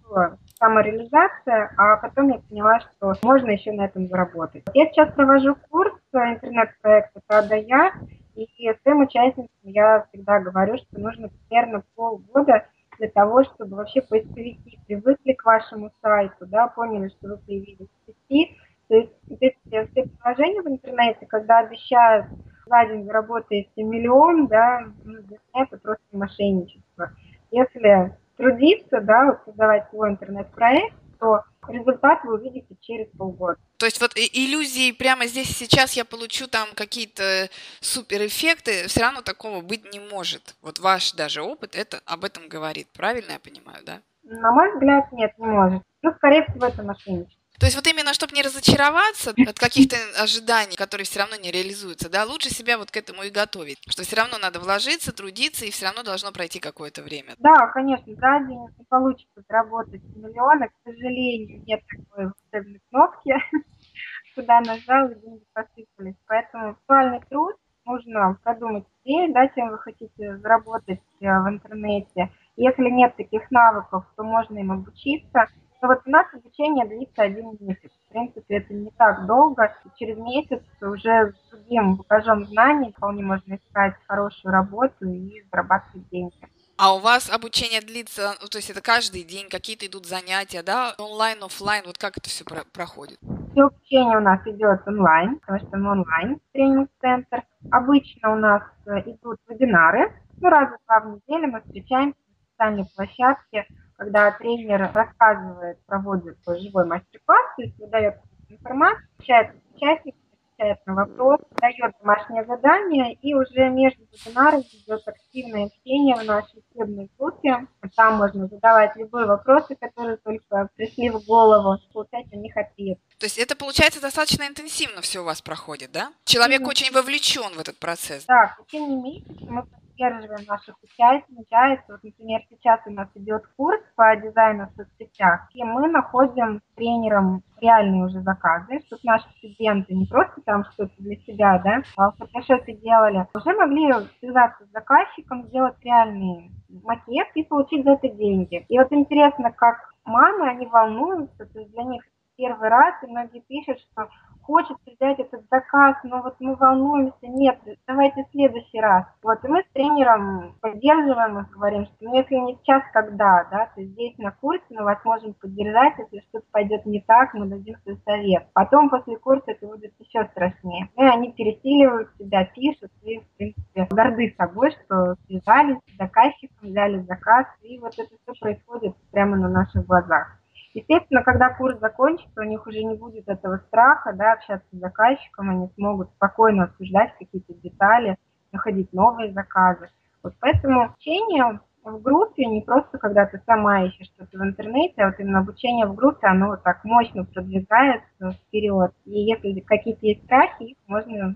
была 0.07 0.37
самореализация, 0.59 1.73
а 1.75 1.97
потом 1.97 2.29
я 2.29 2.39
поняла, 2.47 2.79
что 2.81 3.15
можно 3.23 3.49
еще 3.49 3.71
на 3.71 3.85
этом 3.85 4.05
заработать. 4.05 4.63
Я 4.75 4.85
сейчас 4.85 5.11
провожу 5.11 5.55
курс 5.71 5.95
интернет-проекта 6.13 7.19
«Правда 7.25 7.55
я», 7.55 7.93
и 8.35 8.47
своим 8.83 9.01
участникам 9.01 9.49
я 9.63 10.05
всегда 10.09 10.39
говорю, 10.39 10.77
что 10.77 10.99
нужно 10.99 11.31
примерно 11.49 11.81
полгода 11.95 12.67
для 12.99 13.09
того, 13.09 13.43
чтобы 13.43 13.75
вообще 13.75 14.03
поисковики 14.03 14.79
привыкли 14.85 15.33
к 15.33 15.43
вашему 15.43 15.89
сайту, 15.99 16.45
да, 16.45 16.67
поняли, 16.67 17.09
что 17.09 17.29
вы 17.29 17.37
появились 17.37 17.87
в 18.05 18.11
сети. 18.29 18.55
То 18.87 18.95
есть 18.95 19.11
эти 19.39 19.57
все 19.91 20.03
приложения 20.03 20.61
в 20.61 20.67
интернете, 20.67 21.25
когда 21.25 21.59
обещают 21.59 22.27
за 22.65 22.85
день 22.85 23.05
заработаете 23.05 23.83
миллион, 23.83 24.47
да, 24.47 24.85
ну, 25.03 25.19
это 25.53 25.77
просто 25.77 26.05
мошенничество. 26.11 27.11
Если 27.51 28.15
трудиться, 28.37 29.01
да, 29.01 29.25
вот 29.25 29.39
создавать 29.45 29.89
свой 29.89 30.09
интернет-проект, 30.09 30.95
то 31.19 31.41
результат 31.67 32.23
вы 32.23 32.35
увидите 32.35 32.75
через 32.81 33.07
полгода. 33.17 33.57
То 33.77 33.85
есть 33.85 33.99
вот 33.99 34.11
иллюзии 34.15 34.91
прямо 34.91 35.25
здесь 35.25 35.49
и 35.49 35.65
сейчас 35.65 35.93
я 35.93 36.05
получу 36.05 36.47
там 36.47 36.67
какие-то 36.75 37.49
суперэффекты, 37.81 38.87
все 38.87 39.01
равно 39.01 39.21
такого 39.21 39.61
быть 39.61 39.91
не 39.91 39.99
может. 39.99 40.55
Вот 40.61 40.79
ваш 40.79 41.13
даже 41.13 41.41
опыт 41.41 41.75
это 41.75 42.01
об 42.05 42.23
этом 42.23 42.47
говорит, 42.47 42.87
правильно 42.95 43.31
я 43.31 43.39
понимаю, 43.39 43.83
да? 43.85 44.01
На 44.23 44.51
мой 44.51 44.73
взгляд, 44.73 45.11
нет, 45.11 45.31
не 45.37 45.47
может. 45.47 45.83
Ну, 46.03 46.11
скорее 46.15 46.43
всего, 46.45 46.67
это 46.67 46.83
мошенничество. 46.83 47.36
То 47.59 47.65
есть 47.65 47.75
вот 47.75 47.87
именно, 47.87 48.13
чтобы 48.13 48.33
не 48.33 48.43
разочароваться 48.43 49.31
от 49.31 49.57
каких-то 49.57 49.97
ожиданий, 50.21 50.75
которые 50.75 51.05
все 51.05 51.19
равно 51.19 51.37
не 51.37 51.51
реализуются, 51.51 52.07
да, 52.09 52.23
лучше 52.23 52.49
себя 52.49 52.77
вот 52.77 52.91
к 52.91 52.97
этому 52.97 53.23
и 53.23 53.31
готовить, 53.31 53.79
что 53.89 54.03
все 54.03 54.15
равно 54.15 54.37
надо 54.37 54.59
вложиться, 54.59 55.11
трудиться, 55.11 55.65
и 55.65 55.71
все 55.71 55.85
равно 55.85 56.03
должно 56.03 56.31
пройти 56.31 56.59
какое-то 56.59 57.01
время. 57.01 57.33
Да, 57.39 57.67
конечно, 57.73 58.13
за 58.13 58.45
день 58.47 58.61
не 58.77 58.85
получится 58.87 59.41
заработать 59.49 60.03
миллионы, 60.15 60.69
к 60.69 60.73
сожалению, 60.83 61.63
нет 61.65 61.81
такой 61.89 62.31
волшебной 62.53 62.81
кнопки, 62.91 63.33
куда 64.35 64.61
нажал, 64.61 65.09
и 65.09 65.15
деньги 65.15 65.43
посыпались. 65.53 66.15
Поэтому 66.27 66.69
актуальный 66.69 67.21
труд 67.27 67.55
нужно 67.85 68.37
продумать 68.43 68.85
цель, 69.03 69.33
да, 69.33 69.47
чем 69.47 69.71
вы 69.71 69.79
хотите 69.79 70.37
заработать 70.37 71.01
э, 71.21 71.25
в 71.25 71.49
интернете. 71.49 72.31
Если 72.55 72.89
нет 72.89 73.15
таких 73.15 73.49
навыков, 73.49 74.05
то 74.15 74.23
можно 74.23 74.59
им 74.59 74.71
обучиться– 74.71 75.47
ну 75.81 75.87
вот 75.89 76.01
у 76.05 76.09
нас 76.09 76.25
обучение 76.33 76.85
длится 76.85 77.23
один 77.23 77.57
месяц. 77.59 77.91
В 78.05 78.09
принципе, 78.09 78.57
это 78.57 78.73
не 78.73 78.91
так 78.91 79.25
долго. 79.25 79.75
И 79.85 79.89
через 79.97 80.17
месяц 80.17 80.61
уже 80.81 81.33
с 81.33 81.49
другим 81.51 81.95
багажом 81.95 82.45
знаний 82.45 82.93
вполне 82.95 83.23
можно 83.23 83.55
искать 83.55 83.95
хорошую 84.07 84.51
работу 84.51 85.05
и 85.05 85.43
зарабатывать 85.51 86.09
деньги. 86.09 86.35
А 86.79 86.93
у 86.93 86.99
вас 86.99 87.29
обучение 87.31 87.81
длится, 87.81 88.35
ну, 88.39 88.47
то 88.47 88.59
есть 88.59 88.69
это 88.69 88.81
каждый 88.81 89.23
день, 89.23 89.49
какие-то 89.49 89.87
идут 89.87 90.05
занятия, 90.05 90.61
да, 90.61 90.93
онлайн, 90.99 91.43
офлайн, 91.43 91.83
вот 91.87 91.97
как 91.97 92.17
это 92.17 92.29
все 92.29 92.45
про- 92.45 92.65
проходит? 92.71 93.17
Все 93.51 93.63
обучение 93.63 94.17
у 94.17 94.21
нас 94.21 94.45
идет 94.45 94.87
онлайн, 94.87 95.39
потому 95.39 95.59
что 95.59 95.75
мы 95.77 95.91
онлайн 95.93 96.39
тренинг-центр. 96.53 97.41
Обычно 97.71 98.33
у 98.33 98.35
нас 98.35 98.61
э, 98.85 98.99
идут 99.09 99.39
вебинары, 99.49 100.13
ну, 100.39 100.49
раза 100.49 100.77
два 100.85 100.99
в 100.99 101.07
неделю 101.15 101.51
мы 101.51 101.61
встречаемся 101.61 102.19
на 102.19 102.45
специальной 102.45 102.85
площадке, 102.95 103.67
когда 103.97 104.31
тренер 104.31 104.91
рассказывает, 104.93 105.83
проводит 105.85 106.37
живой 106.45 106.85
мастер-класс, 106.85 107.45
то 107.55 107.61
есть 107.63 107.77
выдает 107.79 108.15
информацию, 108.49 109.07
общается 109.17 109.57
с 109.57 109.75
участниками, 109.75 110.23
отвечает 110.57 110.85
на 110.85 110.93
вопрос, 110.95 111.39
дает 111.55 111.93
домашнее 112.01 112.45
задание, 112.45 113.13
и 113.15 113.33
уже 113.33 113.69
между 113.69 114.03
вебинарами 114.11 114.61
идет 114.61 115.07
активное 115.07 115.65
общение 115.65 116.15
в 116.15 116.23
нашей 116.25 116.63
учебной 116.71 117.09
группе. 117.17 117.67
Там 117.95 118.17
можно 118.17 118.47
задавать 118.47 118.95
любые 118.95 119.25
вопросы, 119.25 119.75
которые 119.75 120.17
только 120.17 120.69
пришли 120.75 121.09
в 121.09 121.25
голову, 121.25 121.77
получать 121.93 122.31
на 122.31 122.37
них 122.37 122.55
ответ. 122.55 122.99
То 123.19 123.25
есть 123.25 123.37
это, 123.37 123.55
получается, 123.55 124.01
достаточно 124.01 124.47
интенсивно 124.47 125.01
все 125.01 125.21
у 125.21 125.25
вас 125.25 125.41
проходит, 125.41 125.91
да? 125.91 126.11
Человек 126.23 126.61
mm-hmm. 126.61 126.69
очень 126.69 126.93
вовлечен 126.93 127.53
в 127.55 127.59
этот 127.59 127.79
процесс. 127.79 128.25
Да, 128.25 128.55
в 128.59 128.65
течение 128.65 129.01
месяца 129.01 129.45
мы 129.49 129.65
поддерживаем 129.97 130.45
наших 130.47 130.75
участников. 130.83 131.87
Вот, 131.87 132.03
например, 132.03 132.41
сейчас 132.49 132.79
у 132.85 132.91
нас 132.91 133.09
идет 133.15 133.43
курс 133.57 133.81
по 133.95 134.15
дизайну 134.15 134.67
в 134.67 134.75
соцсетях, 134.75 135.49
и 135.53 135.63
мы 135.63 135.87
находим 135.89 136.61
тренером 136.75 137.43
реальные 137.59 138.05
уже 138.05 138.21
заказы, 138.21 138.81
чтобы 138.85 139.01
наши 139.03 139.27
студенты 139.37 139.95
не 139.95 140.05
просто 140.05 140.41
там 140.41 140.63
что-то 140.73 140.93
для 140.99 141.15
себя, 141.17 141.59
да, 141.63 141.81
а 141.97 142.11
в 142.11 142.17
фотошопе 142.17 142.73
делали, 142.73 143.27
уже 143.33 143.53
могли 143.53 143.91
связаться 144.19 144.65
с 144.65 144.71
заказчиком, 144.71 145.47
сделать 145.47 145.75
реальный 145.83 146.51
макет 146.83 147.27
и 147.33 147.43
получить 147.43 147.83
за 147.83 147.91
это 147.91 148.09
деньги. 148.09 148.65
И 148.69 148.77
вот 148.77 148.91
интересно, 148.91 149.51
как 149.51 149.93
мамы, 150.05 150.49
они 150.49 150.67
волнуются, 150.67 151.45
то 151.45 151.59
есть 151.59 151.71
для 151.71 151.83
них 151.83 152.03
первый 152.37 152.69
раз, 152.69 152.95
и 153.03 153.07
многие 153.07 153.41
пишут, 153.41 153.79
что 153.79 154.07
хочется 154.47 154.79
взять 154.85 155.19
этот 155.19 155.43
заказ, 155.51 155.97
но 156.03 156.21
вот 156.21 156.35
мы 156.39 156.55
волнуемся, 156.55 157.17
нет, 157.23 157.59
давайте 157.85 158.23
в 158.23 158.31
следующий 158.31 158.79
раз. 158.79 159.05
Вот, 159.21 159.43
и 159.43 159.47
мы 159.49 159.61
с 159.61 159.73
тренером 159.73 160.55
поддерживаем 160.61 161.39
их, 161.39 161.49
говорим, 161.49 161.85
что 161.85 161.95
ну, 161.99 162.15
если 162.15 162.35
не 162.35 162.55
сейчас, 162.55 162.81
когда, 162.93 163.45
да, 163.51 163.69
то 163.75 163.83
здесь 163.83 164.17
на 164.17 164.31
курсе 164.31 164.63
мы 164.69 164.83
вас 164.83 165.03
можем 165.03 165.33
поддержать, 165.33 165.95
если 165.97 166.25
что-то 166.29 166.45
пойдет 166.51 166.85
не 166.85 167.01
так, 167.01 167.33
мы 167.33 167.47
дадим 167.47 167.75
свой 167.83 167.97
совет. 168.05 168.47
Потом 168.53 168.89
после 168.89 169.17
курса 169.17 169.51
это 169.51 169.67
будет 169.67 169.93
еще 169.99 170.23
страшнее. 170.31 170.89
И 170.95 171.03
они 171.03 171.33
пересиливают 171.33 172.09
себя, 172.17 172.45
пишут, 172.45 172.91
и, 173.01 173.19
в 173.19 173.27
принципе, 173.35 173.87
горды 173.91 174.33
собой, 174.37 174.71
что 174.71 175.15
связались 175.27 175.79
с 175.93 175.97
заказчиком, 175.97 176.69
взяли 176.69 176.99
заказ, 177.01 177.47
и 177.61 177.79
вот 177.79 177.93
это 177.97 178.15
все 178.23 178.33
происходит 178.39 178.95
прямо 179.11 179.35
на 179.35 179.49
наших 179.49 179.85
глазах. 179.85 180.36
Естественно, 180.77 181.23
когда 181.23 181.49
курс 181.55 181.79
закончится, 181.79 182.41
у 182.41 182.43
них 182.43 182.67
уже 182.67 182.83
не 182.83 182.93
будет 182.93 183.27
этого 183.27 183.57
страха, 183.67 184.13
да, 184.13 184.33
общаться 184.33 184.67
с 184.71 184.77
заказчиком, 184.77 185.49
они 185.49 185.69
смогут 185.73 186.11
спокойно 186.11 186.65
обсуждать 186.65 187.13
какие-то 187.17 187.51
детали, 187.55 188.15
находить 188.51 188.93
новые 188.93 189.33
заказы. 189.33 189.89
Вот 190.21 190.35
поэтому 190.39 190.83
обучение 190.83 191.61
в 191.83 191.99
группе 191.99 192.45
не 192.45 192.61
просто 192.61 192.99
когда 192.99 193.25
ты 193.25 193.41
сама 193.47 193.85
ищешь 193.85 194.05
что-то 194.05 194.37
в 194.37 194.43
интернете, 194.43 195.01
а 195.01 195.07
вот 195.07 195.19
именно 195.19 195.39
обучение 195.39 195.87
в 195.87 195.95
группе, 195.95 196.27
оно 196.27 196.49
вот 196.49 196.61
так 196.61 196.83
мощно 196.83 197.25
продвигается 197.25 198.33
вперед. 198.33 198.91
И 199.05 199.19
если 199.19 199.59
какие-то 199.61 200.05
есть 200.05 200.25
страхи, 200.25 200.61
их 200.61 200.77
можно 200.85 201.35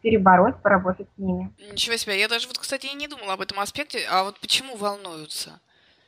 перебороть, 0.00 0.56
поработать 0.62 1.08
с 1.16 1.18
ними. 1.18 1.52
Ничего 1.70 1.98
себе, 1.98 2.18
я 2.18 2.28
даже 2.28 2.48
вот, 2.48 2.56
кстати, 2.56 2.86
и 2.86 2.96
не 2.96 3.08
думала 3.08 3.34
об 3.34 3.42
этом 3.42 3.60
аспекте, 3.60 3.98
а 4.10 4.24
вот 4.24 4.40
почему 4.40 4.74
волнуются? 4.76 5.60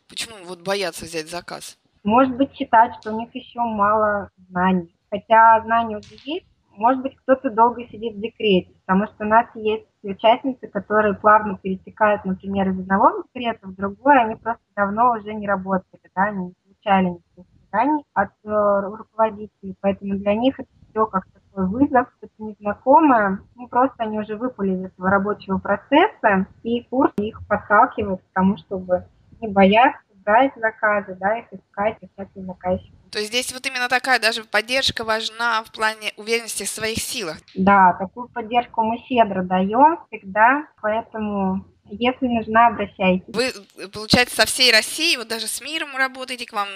Почему 0.09 0.37
вот 0.45 0.63
боятся 0.63 1.05
взять 1.05 1.29
заказ? 1.29 1.77
Может 2.05 2.37
быть, 2.37 2.55
считать, 2.55 2.95
что 2.97 3.13
у 3.13 3.19
них 3.19 3.35
еще 3.35 3.61
мало 3.61 4.31
знаний. 4.49 4.95
Хотя 5.11 5.61
знания 5.63 5.99
уже 5.99 6.15
есть, 6.25 6.47
может 6.77 7.03
быть, 7.03 7.17
кто-то 7.17 7.51
долго 7.51 7.87
сидит 7.89 8.15
в 8.15 8.21
декрете, 8.21 8.73
потому 8.87 9.07
что 9.07 9.25
у 9.25 9.29
нас 9.29 9.47
есть 9.55 9.87
участницы, 10.03 10.69
которые 10.69 11.15
плавно 11.15 11.59
перетекают, 11.59 12.25
например, 12.25 12.71
из 12.71 12.81
одного 12.81 13.23
декрета 13.23 13.67
в 13.67 13.75
другой, 13.75 14.21
они 14.21 14.37
просто 14.37 14.63
давно 14.75 15.13
уже 15.13 15.35
не 15.35 15.47
работали, 15.47 16.01
да, 16.15 16.31
не 16.31 16.55
получали 16.65 17.07
никаких 17.07 17.45
знаний 17.71 18.05
от 18.15 18.31
э, 18.45 18.81
руководителей, 18.81 19.77
поэтому 19.81 20.15
для 20.15 20.35
них 20.35 20.59
это 20.59 20.69
все 20.91 21.07
как 21.07 21.27
такой 21.27 21.67
вызов, 21.69 22.09
что-то 22.19 22.33
незнакомое, 22.39 23.41
ну, 23.55 23.69
просто 23.69 23.95
они 23.99 24.19
уже 24.19 24.37
выпали 24.37 24.73
из 24.73 24.85
этого 24.85 25.11
рабочего 25.11 25.59
процесса, 25.59 26.47
и 26.63 26.83
курс 26.85 27.13
их 27.17 27.41
подталкивает 27.47 28.21
к 28.21 28.35
тому, 28.35 28.57
чтобы 28.57 29.07
не 29.41 29.49
бояться 29.49 30.01
брать 30.25 30.53
заказы, 30.57 31.17
да, 31.21 31.39
их 31.39 31.47
искать, 31.53 31.97
искать 32.01 32.29
заказчиков. 32.35 32.99
То 33.11 33.19
есть 33.19 33.31
здесь 33.31 33.53
вот 33.53 33.67
именно 33.67 33.89
такая 33.89 34.19
даже 34.19 34.45
поддержка 34.45 35.05
важна 35.05 35.63
в 35.65 35.73
плане 35.73 36.13
уверенности 36.17 36.65
в 36.65 36.69
своих 36.69 36.99
силах. 36.99 37.37
Да, 37.55 37.95
такую 37.99 38.29
поддержку 38.29 38.83
мы 38.83 38.99
щедро 38.99 39.43
даем 39.43 39.99
всегда, 40.09 40.67
поэтому 40.81 41.65
если 41.85 42.27
нужна, 42.27 42.69
обращайтесь. 42.69 43.35
Вы, 43.35 43.53
получается, 43.89 44.37
со 44.37 44.47
всей 44.47 44.73
России, 44.73 45.17
вот 45.17 45.29
даже 45.29 45.47
с 45.47 45.61
миром 45.61 45.95
работаете, 45.97 46.47
к 46.47 46.53
вам 46.53 46.69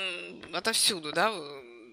отовсюду, 0.53 1.13
да? 1.13 1.31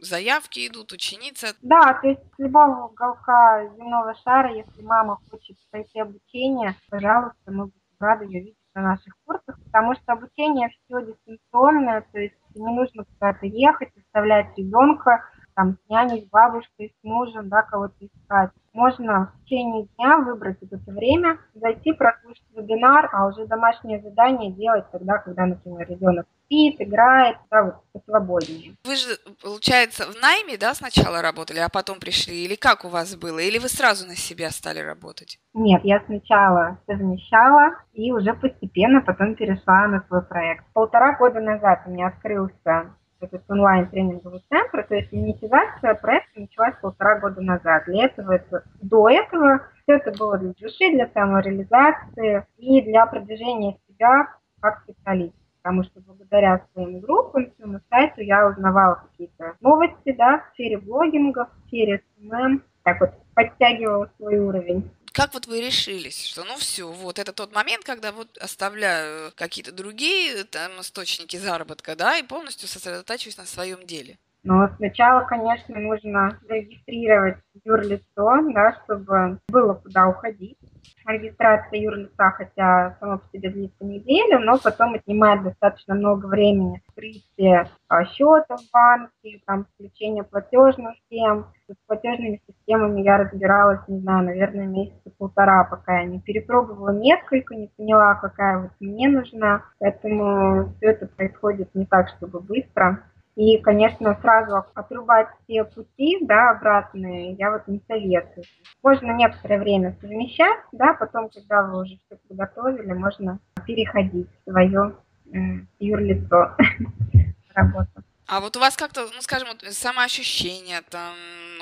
Заявки 0.01 0.67
идут, 0.67 0.91
ученицы. 0.91 1.55
Да, 1.62 1.93
то 2.01 2.10
есть 2.10 2.19
с 2.19 2.39
любого 2.39 2.88
уголка 2.88 3.65
земного 3.77 4.13
шара, 4.25 4.53
если 4.53 4.81
мама 4.81 5.17
хочет 5.31 5.55
пройти 5.72 6.01
обучение, 6.01 6.75
пожалуйста, 6.89 7.38
мы 7.48 7.65
будем 7.67 7.95
рады 8.00 8.25
ее 8.25 8.41
видеть 8.41 8.57
на 8.75 8.82
наших 8.82 9.13
курсах, 9.25 9.60
потому 9.65 9.94
что 9.96 10.13
обучение 10.13 10.70
все 10.70 11.06
дистанционное, 11.06 12.01
то 12.12 12.20
есть 12.20 12.36
не 12.56 12.65
нужно 12.65 13.06
куда-то 13.06 13.46
ехать, 13.46 13.89
оставлять 13.98 14.58
ребенка, 14.58 15.24
там, 15.56 15.74
с 15.74 15.89
няней, 15.89 16.25
с 16.25 16.30
бабушкой, 16.30 16.96
с 17.00 17.03
мужем, 17.03 17.50
да, 17.50 17.62
кого-то 17.63 17.96
искать. 18.06 18.51
Можно 18.74 19.32
в 19.36 19.44
течение 19.46 19.88
дня 19.98 20.18
выбрать 20.18 20.58
это 20.62 20.77
время, 20.88 21.38
зайти, 21.53 21.94
прослушать 21.94 22.44
вебинар, 22.56 23.08
а 23.13 23.27
уже 23.27 23.46
домашнее 23.46 24.01
задание 24.01 24.51
делать 24.51 24.86
тогда, 24.92 25.20
когда, 25.20 25.46
например, 25.46 25.88
ребенок 25.88 26.25
спит, 26.46 26.75
играет, 26.80 27.38
да, 27.51 27.63
вот 27.63 27.75
посвободнее. 27.94 28.75
Вы 28.84 28.96
же, 28.96 29.18
получается, 29.42 30.06
в 30.12 30.20
найме, 30.20 30.58
да, 30.58 30.74
сначала 30.74 31.22
работали, 31.22 31.60
а 31.60 31.70
потом 31.70 32.00
пришли? 32.00 32.46
Или 32.46 32.56
как 32.56 32.84
у 32.84 32.89
вас 32.89 33.15
было? 33.15 33.39
Или 33.39 33.60
вы 33.60 33.70
сразу 33.70 34.08
на 34.08 34.15
себя 34.15 34.50
стали 34.50 34.80
работать? 34.80 35.39
Нет, 35.53 35.82
я 35.84 36.01
сначала 36.06 36.80
совмещала 36.88 37.77
и 37.94 38.12
уже 38.12 38.34
постепенно 38.34 39.01
потом 39.01 39.36
перешла 39.36 39.88
на 39.88 40.03
свой 40.08 40.24
проект. 40.24 40.65
Полтора 40.74 41.15
года 41.18 41.39
назад 41.39 41.84
у 41.86 41.92
меня 41.92 42.08
открылся 42.08 42.96
этот 43.24 43.44
онлайн-тренинговый 43.50 44.44
центр, 44.50 44.84
то 44.84 44.96
есть 44.96 45.12
монетизация 45.12 45.96
проекта 45.96 46.42
началась 46.42 46.75
полтора 46.82 47.20
года 47.20 47.42
назад. 47.42 47.84
Для 47.86 48.06
этого, 48.06 48.34
это, 48.34 48.63
до 48.82 49.10
этого 49.10 49.62
все 49.84 49.98
это 49.98 50.12
было 50.18 50.38
для 50.38 50.53
души, 50.53 50.92
для 50.92 51.08
самореализации 51.13 52.46
и 52.58 52.82
для 52.82 53.06
продвижения 53.06 53.77
себя 53.88 54.27
как 54.62 54.84
специалиста. 54.84 55.38
Потому 55.62 55.84
что 55.84 56.01
благодаря 56.01 56.62
своим 56.74 57.00
группам, 57.00 57.51
своему 57.56 57.80
сайту 57.89 58.22
я 58.22 58.48
узнавала 58.48 58.96
какие-то 58.96 59.56
новости 59.62 60.12
да, 60.18 60.39
в 60.39 60.53
сфере 60.53 60.77
блогинга, 60.77 61.46
в 61.46 61.68
сфере 61.68 62.01
SMM, 62.17 62.63
так 62.84 63.00
вот 63.00 63.12
подтягивала 63.34 64.10
свой 64.18 64.39
уровень 64.39 64.92
как 65.13 65.34
вот 65.36 65.46
вы 65.46 65.62
решились, 65.62 66.25
что 66.25 66.43
ну 66.43 66.58
все, 66.58 66.91
вот 66.91 67.20
это 67.20 67.34
тот 67.34 67.53
момент, 67.53 67.86
когда 67.86 68.12
вот 68.12 68.38
оставляю 68.39 69.32
какие-то 69.36 69.72
другие 69.72 70.43
там 70.43 70.82
источники 70.82 71.38
заработка, 71.38 71.96
да, 71.96 72.17
и 72.17 72.24
полностью 72.24 72.67
сосредотачиваюсь 72.67 73.38
на 73.38 73.46
своем 73.46 73.86
деле? 73.86 74.17
Но 74.43 74.67
сначала, 74.75 75.21
конечно, 75.21 75.79
нужно 75.79 76.38
зарегистрировать 76.47 77.38
юрлицо, 77.63 78.51
да, 78.53 78.77
чтобы 78.83 79.39
было 79.47 79.75
куда 79.75 80.07
уходить. 80.09 80.57
Регистрация 81.05 81.79
юрлица, 81.79 82.29
хотя 82.31 82.97
само 83.00 83.19
по 83.19 83.27
себе 83.31 83.50
длится 83.50 83.85
неделю, 83.85 84.39
но 84.39 84.57
потом 84.57 84.95
отнимает 84.95 85.43
достаточно 85.43 85.95
много 85.95 86.25
времени. 86.25 86.81
Открытие 86.89 87.69
счета 88.12 88.57
в 88.57 88.71
банке, 88.73 89.41
там, 89.45 89.65
включение 89.65 90.23
платежных 90.23 90.95
схем. 91.05 91.47
С 91.69 91.75
платежными 91.88 92.41
системами 92.45 93.01
я 93.01 93.17
разбиралась, 93.17 93.79
не 93.88 94.00
знаю, 94.00 94.25
наверное, 94.25 94.67
месяца 94.67 95.09
полтора, 95.17 95.63
пока 95.63 96.00
я 96.00 96.05
не 96.05 96.19
перепробовала 96.19 96.89
несколько, 96.89 97.55
не 97.55 97.67
поняла, 97.77 98.15
какая 98.15 98.59
вот 98.59 98.71
мне 98.81 99.07
нужна. 99.07 99.63
Поэтому 99.79 100.73
все 100.75 100.88
это 100.88 101.07
происходит 101.07 101.73
не 101.75 101.85
так, 101.85 102.09
чтобы 102.09 102.41
быстро. 102.41 103.03
И, 103.35 103.57
конечно, 103.57 104.17
сразу 104.21 104.63
отрубать 104.75 105.27
все 105.43 105.63
пути, 105.63 106.19
да, 106.21 106.51
обратные, 106.51 107.33
я 107.33 107.51
вот 107.51 107.67
не 107.67 107.81
советую. 107.87 108.45
Можно 108.83 109.13
некоторое 109.13 109.59
время 109.59 109.97
совмещать, 109.99 110.59
да, 110.71 110.93
потом, 110.93 111.29
когда 111.29 111.63
вы 111.63 111.81
уже 111.81 111.99
все 112.05 112.17
подготовили, 112.27 112.93
можно 112.93 113.39
переходить 113.65 114.27
в 114.45 114.51
свое 114.51 114.95
э, 115.33 115.37
юрлицо 115.79 116.55
работу. 117.55 118.03
А 118.27 118.39
вот 118.39 118.55
у 118.55 118.59
вас 118.59 118.77
как-то, 118.77 119.07
ну, 119.13 119.22
скажем, 119.22 119.48
вот 119.50 119.63
самоощущение, 119.74 120.81
там, 120.89 121.15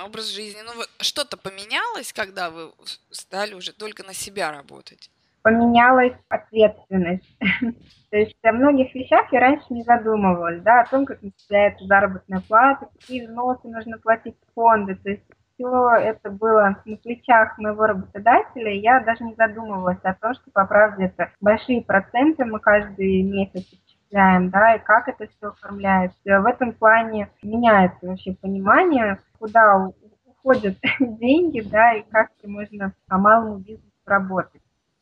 образ 0.05 0.27
жизни, 0.27 0.60
ну, 0.63 0.73
что-то 0.99 1.38
поменялось, 1.38 2.13
когда 2.13 2.49
вы 2.49 2.71
стали 3.12 3.53
уже 3.53 3.71
только 3.71 4.03
на 4.03 4.13
себя 4.13 4.51
работать? 4.51 5.10
Поменялась 5.43 6.13
ответственность. 6.30 7.38
То 8.12 8.17
есть 8.17 8.36
о 8.43 8.51
многих 8.51 8.93
вещах 8.93 9.32
я 9.32 9.39
раньше 9.39 9.65
не 9.69 9.84
задумывалась, 9.84 10.62
да, 10.62 10.82
о 10.82 10.89
том, 10.89 11.06
как 11.06 11.21
начисляется 11.21 11.86
заработная 11.86 12.41
плата, 12.47 12.88
какие 12.99 13.25
взносы 13.25 13.67
нужно 13.67 13.97
платить 13.97 14.36
в 14.36 14.54
фонды. 14.54 14.95
То 14.95 15.10
есть 15.10 15.23
все 15.62 15.89
это 15.95 16.30
было 16.30 16.75
на 16.86 16.97
плечах 16.97 17.58
моего 17.58 17.86
работодателя, 17.86 18.71
и 18.71 18.80
я 18.80 18.99
даже 18.99 19.23
не 19.23 19.36
задумывалась 19.36 19.99
о 20.04 20.13
том, 20.13 20.34
что, 20.34 20.51
по 20.51 20.65
правде, 20.65 21.06
это 21.06 21.32
большие 21.39 21.82
проценты 21.82 22.45
мы 22.45 22.60
каждый 22.60 23.21
месяц 23.23 23.67
отчисляем, 23.71 24.49
да, 24.49 24.75
и 24.75 24.80
как 24.80 25.08
это 25.08 25.27
все 25.27 25.49
оформляется. 25.49 26.17
В 26.23 26.45
этом 26.45 26.73
плане 26.73 27.30
меняется 27.43 28.08
вообще 28.08 28.34
понимание, 28.34 29.19
куда 29.39 29.91
уходят 30.25 30.77
деньги, 30.99 31.62
да, 31.62 31.93
и 31.93 32.04
как 32.10 32.32
можно 32.43 32.93
по 33.08 33.17
малому 33.17 33.58
бизнесу 33.60 33.91
работать. 34.06 34.62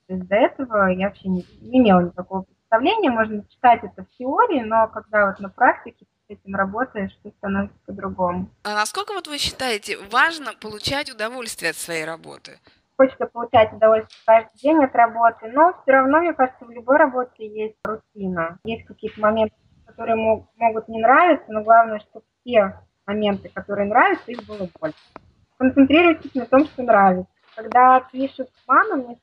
То 0.09 0.15
есть 0.15 0.27
до 0.27 0.35
этого 0.37 0.87
я 0.87 1.09
вообще 1.09 1.29
не, 1.29 1.45
не 1.61 1.77
имела 1.77 2.01
никакого 2.01 2.41
представление, 2.41 3.11
можно 3.11 3.43
читать 3.47 3.83
это 3.83 4.03
в 4.03 4.17
теории, 4.17 4.63
но 4.63 4.87
когда 4.87 5.27
вот 5.27 5.39
на 5.39 5.49
практике 5.49 6.07
с 6.27 6.31
этим 6.31 6.55
работаешь, 6.55 7.15
то 7.21 7.29
становится 7.29 7.77
по-другому. 7.85 8.49
А 8.63 8.73
насколько 8.73 9.13
вот 9.13 9.27
вы 9.27 9.37
считаете 9.37 9.99
важно 10.09 10.53
получать 10.59 11.11
удовольствие 11.11 11.69
от 11.69 11.75
своей 11.77 12.05
работы? 12.05 12.57
Хочется 12.97 13.27
получать 13.27 13.71
удовольствие 13.71 14.19
каждый 14.25 14.57
день 14.57 14.83
от 14.83 14.95
работы, 14.95 15.51
но 15.53 15.73
все 15.83 15.91
равно, 15.91 16.21
мне 16.21 16.33
кажется, 16.33 16.65
в 16.65 16.71
любой 16.71 16.97
работе 16.97 17.47
есть 17.47 17.77
рутина. 17.83 18.57
Есть 18.63 18.87
какие-то 18.87 19.21
моменты, 19.21 19.53
которые 19.85 20.15
могут 20.15 20.87
не 20.87 20.99
нравиться, 20.99 21.45
но 21.49 21.61
главное, 21.61 21.99
чтобы 21.99 22.25
те 22.43 22.79
моменты, 23.05 23.49
которые 23.49 23.87
нравятся, 23.87 24.31
их 24.31 24.43
было 24.47 24.67
больше. 24.79 24.97
Концентрируйтесь 25.59 26.33
на 26.33 26.47
том, 26.47 26.65
что 26.65 26.81
нравится. 26.81 27.31
Когда 27.59 27.99
пишут 28.09 28.49
мама, 28.67 28.95
мне 28.95 29.17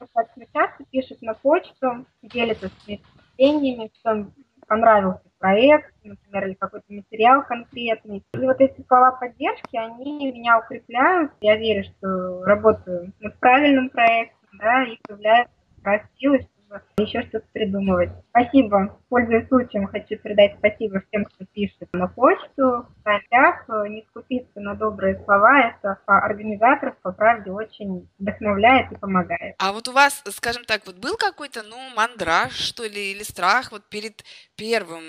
достаточно 0.00 0.46
часто 0.54 0.84
пишут 0.90 1.20
на 1.20 1.34
почту, 1.34 2.06
делятся 2.22 2.70
своими 2.70 3.02
впечатлениями, 3.02 3.90
что 4.00 4.26
понравился 4.66 5.24
проект, 5.38 5.92
например, 6.02 6.46
или 6.46 6.54
какой-то 6.54 6.86
материал 6.88 7.42
конкретный. 7.44 8.24
И 8.32 8.38
вот 8.38 8.58
эти 8.58 8.82
слова 8.88 9.12
поддержки, 9.12 9.76
они 9.76 10.32
меня 10.32 10.60
укрепляют. 10.60 11.32
Я 11.42 11.56
верю, 11.56 11.84
что 11.84 12.42
работаю 12.44 13.12
над 13.20 13.38
правильным 13.38 13.90
проектом, 13.90 14.48
да, 14.54 14.84
и 14.84 14.98
появляется 15.06 16.08
силы, 16.18 16.48
еще 16.98 17.22
что-то 17.22 17.46
придумывать. 17.52 18.10
Спасибо. 18.30 18.98
Пользуясь 19.08 19.48
случаем, 19.48 19.86
хочу 19.86 20.16
передать 20.16 20.56
спасибо 20.58 21.02
всем, 21.08 21.24
кто 21.24 21.44
пишет 21.46 21.88
на 21.92 22.08
почту, 22.08 22.86
в 22.88 23.00
статьях. 23.00 23.64
Не 23.88 24.04
скупиться 24.10 24.60
на 24.60 24.74
добрые 24.74 25.22
слова. 25.24 25.60
Это 25.60 25.98
организаторов, 26.06 26.96
по 27.02 27.12
правде, 27.12 27.50
очень 27.50 28.08
вдохновляет 28.18 28.92
и 28.92 28.96
помогает. 28.96 29.54
А 29.58 29.72
вот 29.72 29.88
у 29.88 29.92
вас, 29.92 30.22
скажем 30.30 30.64
так, 30.64 30.86
вот 30.86 30.96
был 30.96 31.16
какой-то, 31.16 31.62
ну, 31.62 31.76
мандраж, 31.96 32.52
что 32.52 32.84
ли, 32.84 33.12
или 33.12 33.22
страх 33.22 33.72
вот 33.72 33.84
перед 33.88 34.24
первым 34.56 35.02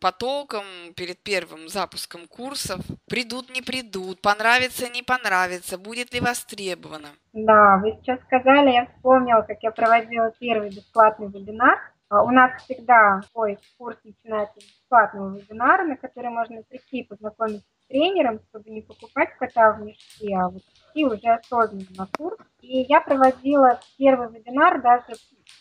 потоком, 0.00 0.64
перед 0.96 1.18
первым 1.22 1.68
запуском 1.68 2.26
курсов? 2.26 2.80
Придут, 3.08 3.50
не 3.50 3.62
придут, 3.62 4.20
понравится, 4.22 4.88
не 4.88 5.02
понравится, 5.02 5.78
будет 5.78 6.12
ли 6.12 6.20
востребовано? 6.20 7.08
Да, 7.36 7.76
вы 7.76 7.92
сейчас 8.00 8.18
сказали, 8.22 8.70
я 8.70 8.86
вспомнила, 8.86 9.42
как 9.42 9.62
я 9.62 9.70
проводила 9.70 10.32
первый 10.40 10.70
бесплатный 10.70 11.26
вебинар. 11.26 11.78
А, 12.08 12.22
у 12.22 12.30
нас 12.30 12.62
всегда 12.62 13.20
свой 13.30 13.58
курс 13.76 13.98
начинается 14.04 14.58
с 14.58 14.64
бесплатного 14.64 15.36
вебинара, 15.36 15.84
на 15.84 15.98
который 15.98 16.30
можно 16.30 16.62
прийти 16.62 17.02
познакомиться 17.02 17.68
с 17.82 17.88
тренером, 17.88 18.40
чтобы 18.48 18.70
не 18.70 18.80
покупать 18.80 19.36
кота 19.38 19.72
в 19.72 19.82
мешке, 19.82 20.34
а 20.34 20.48
вот 20.48 20.62
идти 20.62 21.04
уже 21.04 21.28
осознанно 21.28 21.84
на 21.98 22.08
курс. 22.16 22.38
И 22.62 22.86
я 22.88 23.02
проводила 23.02 23.80
первый 23.98 24.30
вебинар 24.30 24.80
даже 24.80 25.12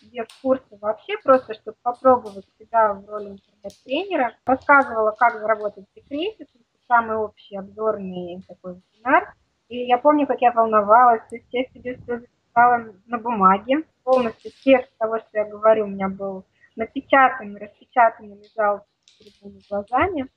без 0.03 0.27
курса 0.41 0.77
вообще, 0.79 1.17
просто 1.25 1.55
чтобы 1.55 1.75
попробовать 1.83 2.45
себя 2.57 2.93
в 2.93 3.05
роли 3.05 3.31
интернет-тренера. 3.31 4.33
Рассказывала, 4.45 5.11
как 5.11 5.41
заработать 5.41 5.85
в 5.89 5.93
декрете, 5.93 6.47
самый 6.87 7.17
общий 7.17 7.57
обзорный 7.57 8.41
такой 8.47 8.75
вебинар. 8.75 9.33
И 9.69 9.77
я 9.85 9.97
помню, 9.97 10.27
как 10.27 10.41
я 10.41 10.51
волновалась, 10.51 11.21
то 11.29 11.35
есть 11.35 11.47
я 11.51 11.63
себе 11.65 11.95
все 11.95 12.19
записала 12.19 12.93
на 13.07 13.17
бумаге. 13.17 13.83
Полностью 14.03 14.51
текст 14.63 14.91
того, 14.97 15.17
что 15.19 15.29
я 15.33 15.45
говорю, 15.45 15.85
у 15.85 15.87
меня 15.87 16.07
был 16.07 16.45
напечатан, 16.75 17.57
распечатан, 17.57 18.33
лежал 18.33 18.85
перед 19.17 19.33
моими 19.41 19.61
глазами. 19.69 20.27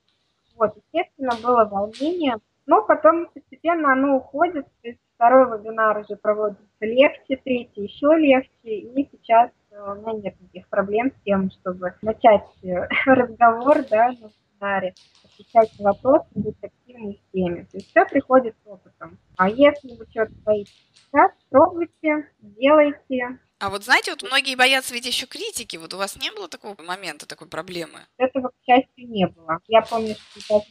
Вот, 0.57 0.75
естественно, 0.75 1.31
было 1.43 1.65
волнение. 1.65 2.37
Но 2.65 2.83
потом 2.83 3.27
постепенно 3.33 3.93
оно 3.93 4.17
уходит. 4.17 4.65
То 4.81 4.89
есть 4.89 4.99
второй 5.15 5.57
вебинар 5.57 5.99
уже 5.99 6.15
проводится 6.15 6.63
легче, 6.81 7.37
третий 7.43 7.83
еще 7.83 8.07
легче. 8.15 8.49
И 8.63 9.09
сейчас 9.11 9.51
э, 9.71 9.91
у 9.91 9.95
меня 9.95 10.13
нет 10.13 10.39
никаких 10.39 10.67
проблем 10.69 11.11
с 11.11 11.23
тем, 11.23 11.51
чтобы 11.51 11.93
начать 12.01 12.45
э, 12.63 12.87
разговор, 13.05 13.77
да, 13.89 14.11
вебинаре, 14.59 14.93
отвечать 15.23 15.79
на 15.79 15.91
вопросы, 15.91 16.27
быть 16.35 16.55
активной 16.61 17.21
в 17.27 17.31
теме. 17.31 17.65
То 17.71 17.77
есть 17.77 17.89
все 17.89 18.05
приходит 18.05 18.55
с 18.63 18.67
опытом. 18.67 19.17
А 19.37 19.49
если 19.49 19.95
вы 19.95 20.05
что-то 20.09 20.31
боитесь 20.43 20.73
сейчас, 20.93 21.31
пробуйте, 21.49 22.29
делайте. 22.39 23.39
А 23.59 23.69
вот 23.69 23.83
знаете, 23.83 24.11
вот 24.11 24.23
многие 24.23 24.55
боятся 24.55 24.93
ведь 24.93 25.05
еще 25.05 25.25
критики. 25.25 25.75
Вот 25.77 25.93
у 25.93 25.97
вас 25.97 26.15
не 26.17 26.31
было 26.31 26.47
такого 26.47 26.81
момента, 26.81 27.27
такой 27.27 27.47
проблемы? 27.47 27.99
Этого, 28.17 28.49
к 28.49 28.53
счастью, 28.65 29.09
не 29.09 29.27
было. 29.27 29.59
Я 29.67 29.81
помню, 29.81 30.15
что 30.37 30.63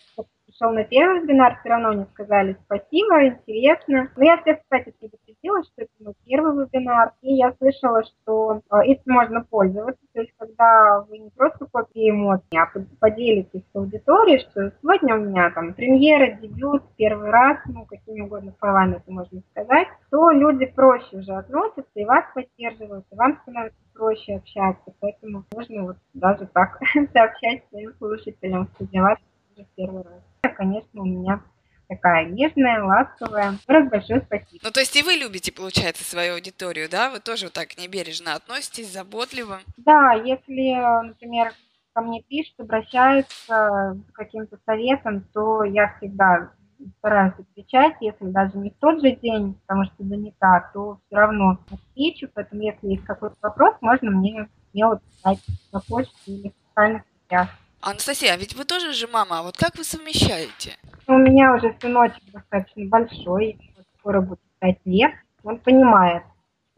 пришел 0.58 0.74
на 0.74 0.84
первый 0.84 1.20
вебинар, 1.20 1.58
все 1.60 1.68
равно 1.68 1.92
не 1.92 2.04
сказали 2.06 2.56
спасибо, 2.64 3.26
интересно. 3.26 4.10
Но 4.16 4.24
я 4.24 4.36
всех, 4.38 4.60
кстати, 4.62 4.92
предупредила, 4.98 5.62
что 5.62 5.72
это 5.82 5.90
мой 6.00 6.14
первый 6.24 6.64
вебинар, 6.64 7.12
и 7.22 7.34
я 7.34 7.54
слышала, 7.58 8.02
что 8.04 8.60
э, 8.70 8.82
этим 8.84 9.12
можно 9.12 9.42
пользоваться, 9.42 10.00
то 10.12 10.20
есть 10.20 10.32
когда 10.36 11.04
вы 11.08 11.18
не 11.18 11.30
просто 11.30 11.66
копии 11.66 12.10
эмоций, 12.10 12.44
а 12.56 12.66
поделитесь 13.00 13.62
с 13.72 13.76
аудиторией, 13.76 14.40
что 14.40 14.72
сегодня 14.82 15.16
у 15.16 15.20
меня 15.20 15.50
там 15.50 15.74
премьера, 15.74 16.32
дебют, 16.32 16.82
первый 16.96 17.30
раз, 17.30 17.58
ну, 17.66 17.84
какими 17.84 18.22
угодно 18.22 18.52
словами 18.58 18.96
это 18.96 19.10
можно 19.10 19.40
сказать, 19.50 19.88
то 20.10 20.30
люди 20.30 20.66
проще 20.66 21.18
уже 21.18 21.32
относятся 21.32 21.90
и 21.94 22.04
вас 22.04 22.24
поддерживают, 22.34 23.04
и 23.10 23.14
вам 23.14 23.38
становится 23.42 23.78
проще 23.94 24.36
общаться, 24.36 24.92
поэтому 25.00 25.44
можно 25.54 25.82
вот 25.84 25.96
даже 26.14 26.46
так 26.46 26.80
сообщать 27.12 27.62
своим 27.68 27.92
слушателям, 27.98 28.68
что 28.74 28.86
для 28.86 29.02
вас 29.02 29.18
уже 29.54 29.66
первый 29.76 30.02
раз 30.02 30.27
конечно, 30.42 31.02
у 31.02 31.06
меня 31.06 31.42
такая 31.88 32.26
нежная, 32.26 32.82
ласковая. 32.82 33.58
Раз 33.66 33.88
большое 33.88 34.20
спасибо. 34.20 34.60
Ну, 34.62 34.70
то 34.70 34.80
есть 34.80 34.94
и 34.96 35.02
вы 35.02 35.14
любите, 35.14 35.52
получается, 35.52 36.04
свою 36.04 36.34
аудиторию, 36.34 36.88
да? 36.88 37.10
Вы 37.10 37.20
тоже 37.20 37.46
вот 37.46 37.54
так 37.54 37.76
небережно 37.78 38.34
относитесь, 38.34 38.92
заботливо? 38.92 39.60
Да, 39.78 40.12
если, 40.12 40.74
например, 41.06 41.52
ко 41.94 42.02
мне 42.02 42.22
пишут, 42.22 42.54
обращаются 42.58 43.96
с 44.08 44.12
каким-то 44.12 44.58
советом, 44.66 45.26
то 45.32 45.64
я 45.64 45.94
всегда 45.96 46.52
стараюсь 46.98 47.34
отвечать, 47.38 47.94
если 48.00 48.26
даже 48.26 48.56
не 48.58 48.70
в 48.70 48.76
тот 48.76 49.00
же 49.00 49.12
день, 49.16 49.54
потому 49.66 49.84
что 49.84 50.04
занята, 50.04 50.70
то 50.72 51.00
все 51.06 51.16
равно 51.16 51.58
отвечу, 51.70 52.28
поэтому 52.32 52.62
если 52.62 52.86
есть 52.88 53.04
какой-то 53.04 53.36
вопрос, 53.42 53.74
можно 53.80 54.10
мне 54.10 54.48
смело 54.70 55.00
писать 55.00 55.44
на 55.72 55.80
почте 55.80 56.12
или 56.26 56.48
в 56.50 56.68
социальных 56.68 57.02
сетях. 57.24 57.48
Анастасия, 57.80 58.34
а 58.34 58.36
ведь 58.36 58.54
вы 58.56 58.64
тоже 58.64 58.92
же 58.92 59.06
мама, 59.06 59.38
а 59.38 59.42
вот 59.42 59.56
как 59.56 59.76
вы 59.76 59.84
совмещаете? 59.84 60.76
У 61.06 61.16
меня 61.16 61.54
уже 61.54 61.74
сыночек 61.80 62.22
достаточно 62.32 62.86
большой, 62.86 63.58
скоро 63.98 64.20
будет 64.20 64.40
5 64.60 64.78
лет. 64.84 65.12
Он 65.44 65.58
понимает, 65.58 66.24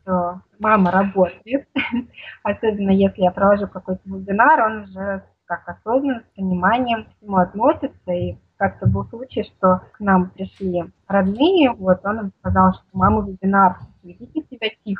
что 0.03 0.43
мама 0.59 0.91
работает, 0.91 1.67
особенно 2.43 2.91
если 2.91 3.23
я 3.23 3.31
провожу 3.31 3.67
какой-то 3.67 4.03
вебинар, 4.05 4.61
он 4.61 4.83
уже 4.85 5.25
как 5.47 5.69
осознанно, 5.69 6.21
с 6.21 6.37
пониманием 6.37 7.05
к 7.05 7.17
всему 7.17 7.39
относится. 7.39 8.13
И 8.13 8.37
как-то 8.57 8.87
был 8.87 9.05
случай, 9.07 9.43
что 9.43 9.81
к 9.93 10.01
нам 10.01 10.31
пришли 10.31 10.85
родные, 11.09 11.73
вот 11.73 12.05
он 12.05 12.21
им 12.21 12.33
сказал, 12.39 12.75
что 12.75 12.85
мама 12.93 13.27
вебинар, 13.27 13.79
ведите 14.05 14.43
себя 14.49 14.69
тихо. 14.85 15.00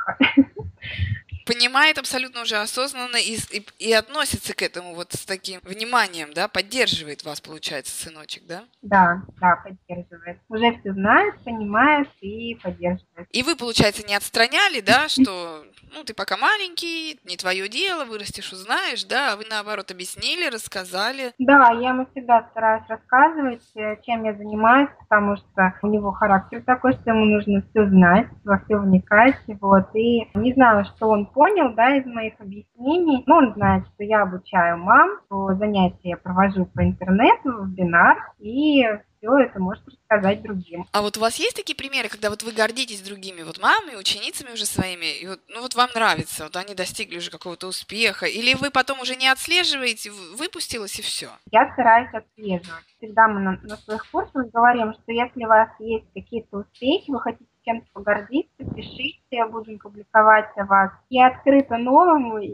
Понимает 1.45 1.97
абсолютно 1.97 2.41
уже 2.41 2.57
осознанно 2.57 3.17
и, 3.17 3.37
и, 3.51 3.65
и 3.79 3.93
относится 3.93 4.53
к 4.53 4.61
этому 4.61 4.95
вот 4.95 5.13
с 5.13 5.25
таким 5.25 5.59
вниманием, 5.63 6.33
да, 6.33 6.47
поддерживает 6.47 7.23
вас, 7.23 7.41
получается, 7.41 7.93
сыночек, 7.95 8.45
да? 8.45 8.63
Да, 8.81 9.21
да, 9.39 9.57
поддерживает. 9.63 10.39
Уже 10.49 10.77
все 10.79 10.93
знает, 10.93 11.35
понимает 11.43 12.09
и 12.21 12.55
поддерживает. 12.55 13.27
И 13.31 13.43
вы, 13.43 13.55
получается, 13.55 14.05
не 14.07 14.15
отстраняли, 14.15 14.81
да, 14.81 15.07
что 15.07 15.65
ну, 15.93 16.03
ты 16.03 16.13
пока 16.13 16.37
маленький, 16.37 17.19
не 17.25 17.35
твое 17.35 17.67
дело, 17.67 18.05
вырастешь, 18.05 18.51
узнаешь, 18.53 19.03
да, 19.03 19.33
а 19.33 19.35
вы, 19.35 19.43
наоборот, 19.49 19.91
объяснили, 19.91 20.49
рассказали. 20.49 21.33
Да, 21.37 21.69
я 21.71 21.89
ему 21.89 22.05
всегда 22.11 22.47
стараюсь 22.51 22.87
рассказывать, 22.87 23.63
э, 23.75 23.97
чем 24.05 24.23
я 24.23 24.33
занимаюсь, 24.33 24.89
потому 24.99 25.35
что 25.35 25.73
у 25.81 25.87
него 25.87 26.11
характер 26.11 26.63
такой, 26.65 26.93
что 26.93 27.11
ему 27.11 27.25
нужно 27.25 27.61
все 27.69 27.87
знать, 27.87 28.27
во 28.45 28.59
все 28.59 28.77
вникать, 28.77 29.35
вот, 29.59 29.93
и 29.95 30.27
не 30.33 30.53
знаю, 30.53 30.85
что 30.85 31.09
он 31.09 31.25
понял, 31.33 31.73
да, 31.73 31.95
из 31.95 32.05
моих 32.05 32.39
объяснений, 32.39 33.23
но 33.25 33.37
он 33.37 33.53
знает, 33.53 33.85
что 33.93 34.03
я 34.03 34.23
обучаю 34.23 34.77
мам, 34.77 35.09
что 35.25 35.55
занятия 35.55 36.09
я 36.09 36.17
провожу 36.17 36.65
по 36.65 36.83
интернету, 36.83 37.65
вебинар, 37.65 38.33
и 38.39 38.83
все 39.21 39.37
это 39.37 39.59
может 39.59 39.83
рассказать 39.87 40.41
другим. 40.41 40.85
А 40.91 41.01
вот 41.01 41.17
у 41.17 41.21
вас 41.21 41.35
есть 41.35 41.55
такие 41.55 41.75
примеры, 41.75 42.09
когда 42.09 42.29
вот 42.29 42.41
вы 42.43 42.51
гордитесь 42.51 43.01
другими 43.01 43.43
вот 43.43 43.61
мамами, 43.61 43.95
ученицами 43.95 44.53
уже 44.53 44.65
своими, 44.65 45.19
и 45.21 45.27
вот, 45.27 45.39
ну 45.49 45.61
вот 45.61 45.75
вам 45.75 45.89
нравится, 45.93 46.45
вот 46.45 46.55
они 46.55 46.73
достигли 46.73 47.17
уже 47.17 47.29
какого-то 47.29 47.67
успеха, 47.67 48.25
или 48.25 48.55
вы 48.55 48.71
потом 48.71 48.99
уже 48.99 49.15
не 49.15 49.27
отслеживаете, 49.27 50.11
выпустилось 50.37 50.97
и 50.99 51.01
все? 51.01 51.29
Я 51.51 51.71
стараюсь 51.73 52.13
отслеживать. 52.13 52.83
Всегда 52.97 53.27
мы 53.27 53.41
на, 53.41 53.59
на 53.63 53.77
своих 53.77 54.09
курсах 54.11 54.51
говорим, 54.51 54.93
что 54.93 55.11
если 55.11 55.45
у 55.45 55.47
вас 55.47 55.69
есть 55.79 56.05
какие-то 56.13 56.57
успехи, 56.57 57.11
вы 57.11 57.19
хотите 57.19 57.50
чем-то 57.63 57.87
погордиться, 57.93 58.65
пишите, 58.75 59.45
будем 59.47 59.79
публиковать 59.79 60.49
о 60.57 60.65
вас. 60.65 60.91
Я 61.09 61.27
открыта 61.27 61.77
новому, 61.77 62.37
и 62.39 62.49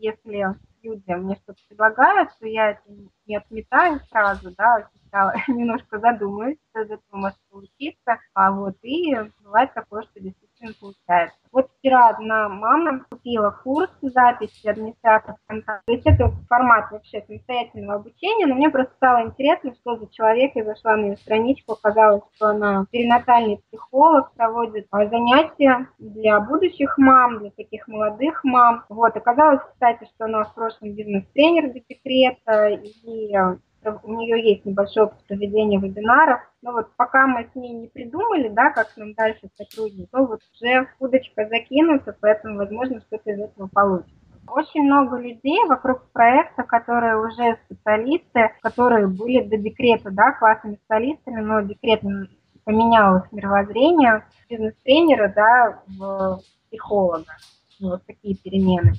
если 0.00 0.54
люди 0.82 1.10
мне 1.10 1.36
что-то 1.36 1.60
предлагают, 1.68 2.30
то 2.38 2.46
я 2.46 2.70
это 2.70 2.82
не 3.26 3.36
отметаю 3.36 4.00
сразу, 4.10 4.54
да, 4.56 4.88
сначала 5.00 5.34
немножко 5.48 5.98
задумаюсь, 5.98 6.58
что 6.70 6.82
из 6.82 6.90
этого 6.90 7.16
может 7.16 7.38
получиться, 7.50 8.18
а 8.34 8.52
вот 8.52 8.76
и 8.82 9.14
бывает 9.42 9.72
такое, 9.74 10.02
что 10.02 10.20
действительно 10.20 10.47
получается. 10.80 11.38
Вот 11.52 11.70
вчера 11.78 12.10
одна 12.10 12.48
мама 12.48 13.04
купила 13.10 13.50
курс 13.50 13.90
записи 14.02 14.68
администратора 14.68 15.36
ВКонтакте. 15.44 15.82
То 15.86 15.92
есть 15.92 16.06
это 16.06 16.30
формат 16.48 16.90
вообще 16.90 17.22
самостоятельного 17.26 17.94
обучения, 17.94 18.46
но 18.46 18.54
мне 18.54 18.70
просто 18.70 18.92
стало 18.96 19.22
интересно, 19.24 19.74
что 19.74 19.96
за 19.96 20.06
человек. 20.08 20.52
Я 20.54 20.64
зашла 20.64 20.96
на 20.96 21.06
ее 21.06 21.16
страничку, 21.16 21.72
оказалось, 21.72 22.22
что 22.34 22.48
она 22.48 22.84
перинатальный 22.90 23.62
психолог, 23.68 24.32
проводит 24.32 24.88
занятия 24.90 25.88
для 25.98 26.40
будущих 26.40 26.98
мам, 26.98 27.38
для 27.38 27.50
таких 27.50 27.88
молодых 27.88 28.44
мам. 28.44 28.84
Вот, 28.88 29.16
оказалось, 29.16 29.60
кстати, 29.72 30.04
что 30.04 30.26
она 30.26 30.44
в 30.44 30.54
прошлом 30.54 30.94
бизнес-тренер 30.94 31.72
для 31.72 31.82
декрета, 31.88 32.68
и 32.68 33.34
у 33.84 34.14
нее 34.14 34.42
есть 34.52 34.64
небольшой 34.64 35.04
опыт 35.04 35.18
проведения 35.26 35.78
вебинаров, 35.78 36.40
но 36.62 36.72
вот 36.72 36.88
пока 36.96 37.26
мы 37.26 37.48
с 37.50 37.54
ней 37.54 37.72
не 37.72 37.86
придумали, 37.88 38.48
да, 38.48 38.70
как 38.70 38.96
нам 38.96 39.14
дальше 39.14 39.48
сотрудничать, 39.56 40.10
то 40.10 40.24
вот 40.24 40.40
уже 40.54 40.88
удочка 40.98 41.48
закинута, 41.48 42.16
поэтому, 42.20 42.58
возможно, 42.58 43.00
что-то 43.00 43.30
из 43.30 43.40
этого 43.40 43.68
получится. 43.68 44.14
Очень 44.48 44.84
много 44.84 45.18
людей 45.18 45.62
вокруг 45.68 46.10
проекта, 46.12 46.62
которые 46.62 47.18
уже 47.18 47.58
специалисты, 47.66 48.50
которые 48.62 49.06
были 49.06 49.42
до 49.42 49.58
декрета, 49.58 50.10
да, 50.10 50.32
классными 50.32 50.76
специалистами, 50.76 51.40
но 51.40 51.60
декрет 51.60 52.00
поменял 52.64 53.18
их 53.18 53.32
мировоззрение, 53.32 54.24
бизнес-тренера, 54.48 55.32
да, 55.34 55.82
в 55.86 56.40
психолога. 56.68 57.36
Вот 57.80 58.04
такие 58.06 58.36
перемены. 58.36 58.94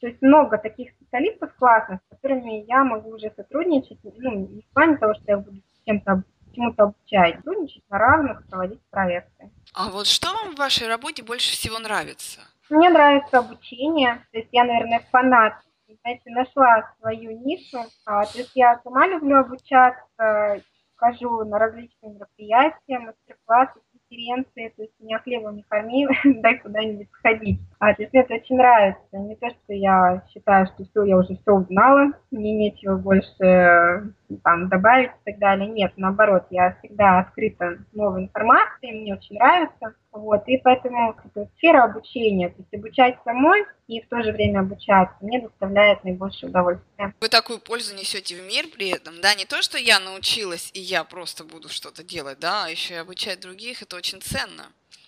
То 0.00 0.06
есть 0.06 0.22
много 0.22 0.58
таких 0.58 0.92
специалистов 0.92 1.54
классных, 1.56 2.00
с 2.06 2.16
которыми 2.16 2.64
я 2.66 2.84
могу 2.84 3.10
уже 3.10 3.32
сотрудничать, 3.34 3.98
ну, 4.02 4.46
не 4.46 4.62
в 4.62 4.72
плане 4.72 4.96
того, 4.96 5.14
что 5.14 5.24
я 5.26 5.38
буду 5.38 5.60
чем-то 5.86 6.22
чему-то 6.54 6.84
обучать, 6.84 7.36
сотрудничать 7.36 7.84
на 7.90 7.98
равных, 7.98 8.46
проводить 8.48 8.80
проекты. 8.90 9.50
А 9.74 9.90
вот 9.90 10.06
что 10.06 10.32
вам 10.32 10.54
в 10.54 10.58
вашей 10.58 10.88
работе 10.88 11.22
больше 11.22 11.52
всего 11.52 11.78
нравится? 11.78 12.40
Мне 12.70 12.90
нравится 12.90 13.38
обучение, 13.38 14.24
то 14.32 14.38
есть 14.38 14.48
я, 14.52 14.64
наверное, 14.64 15.02
фанат 15.10 15.54
знаете, 16.02 16.30
нашла 16.30 16.94
свою 16.98 17.38
нишу. 17.44 17.78
А, 18.04 18.24
то 18.24 18.38
есть 18.38 18.52
я 18.54 18.80
сама 18.82 19.06
люблю 19.06 19.38
обучаться, 19.38 20.62
хожу 20.96 21.44
на 21.44 21.58
различные 21.58 22.14
мероприятия, 22.14 22.98
мастер-классы, 22.98 23.80
конференции, 24.08 24.72
то 24.76 24.82
есть 24.82 24.94
меня 25.00 25.18
хлебом 25.18 25.56
не 25.56 25.62
корми, 25.68 26.06
дай 26.42 26.58
куда-нибудь 26.58 27.08
сходить. 27.18 27.60
А, 27.78 27.94
то 27.94 28.02
есть 28.02 28.12
мне 28.12 28.22
это 28.22 28.34
очень 28.34 28.56
нравится. 28.56 29.00
Не 29.12 29.36
то, 29.36 29.48
что 29.50 29.72
я 29.72 30.22
считаю, 30.32 30.66
что 30.66 30.84
все, 30.84 31.04
я 31.04 31.16
уже 31.16 31.36
все 31.36 31.52
узнала, 31.52 32.12
мне 32.30 32.52
нечего 32.54 32.96
больше 32.96 34.12
там 34.42 34.68
добавить 34.68 35.10
и 35.10 35.30
так 35.30 35.38
далее. 35.38 35.68
Нет, 35.68 35.92
наоборот, 35.96 36.46
я 36.50 36.76
всегда 36.78 37.20
открыта 37.20 37.78
новой 37.92 38.24
информации, 38.24 38.92
мне 38.92 39.14
очень 39.14 39.36
нравится. 39.36 39.94
Вот, 40.18 40.42
и 40.48 40.58
поэтому 40.58 41.16
эта 41.24 41.48
сфера 41.56 41.84
обучения, 41.84 42.48
то 42.48 42.56
есть 42.58 42.74
обучать 42.74 43.18
самой 43.22 43.64
и 43.86 44.00
в 44.00 44.08
то 44.08 44.20
же 44.24 44.32
время 44.32 44.60
обучаться, 44.60 45.14
мне 45.20 45.40
доставляет 45.40 46.02
наибольшее 46.02 46.50
удовольствие. 46.50 47.14
Вы 47.20 47.28
такую 47.28 47.60
пользу 47.60 47.94
несете 47.94 48.34
в 48.34 48.44
мир 48.44 48.66
при 48.66 48.88
этом, 48.88 49.20
да, 49.20 49.36
не 49.36 49.44
то, 49.44 49.62
что 49.62 49.78
я 49.78 50.00
научилась 50.00 50.72
и 50.74 50.80
я 50.80 51.04
просто 51.04 51.44
буду 51.44 51.68
что-то 51.68 52.02
делать, 52.02 52.40
да, 52.40 52.64
а 52.64 52.68
еще 52.68 52.94
и 52.94 52.96
обучать 52.96 53.40
других, 53.40 53.82
это 53.82 53.94
очень 53.94 54.20
ценно. 54.20 54.64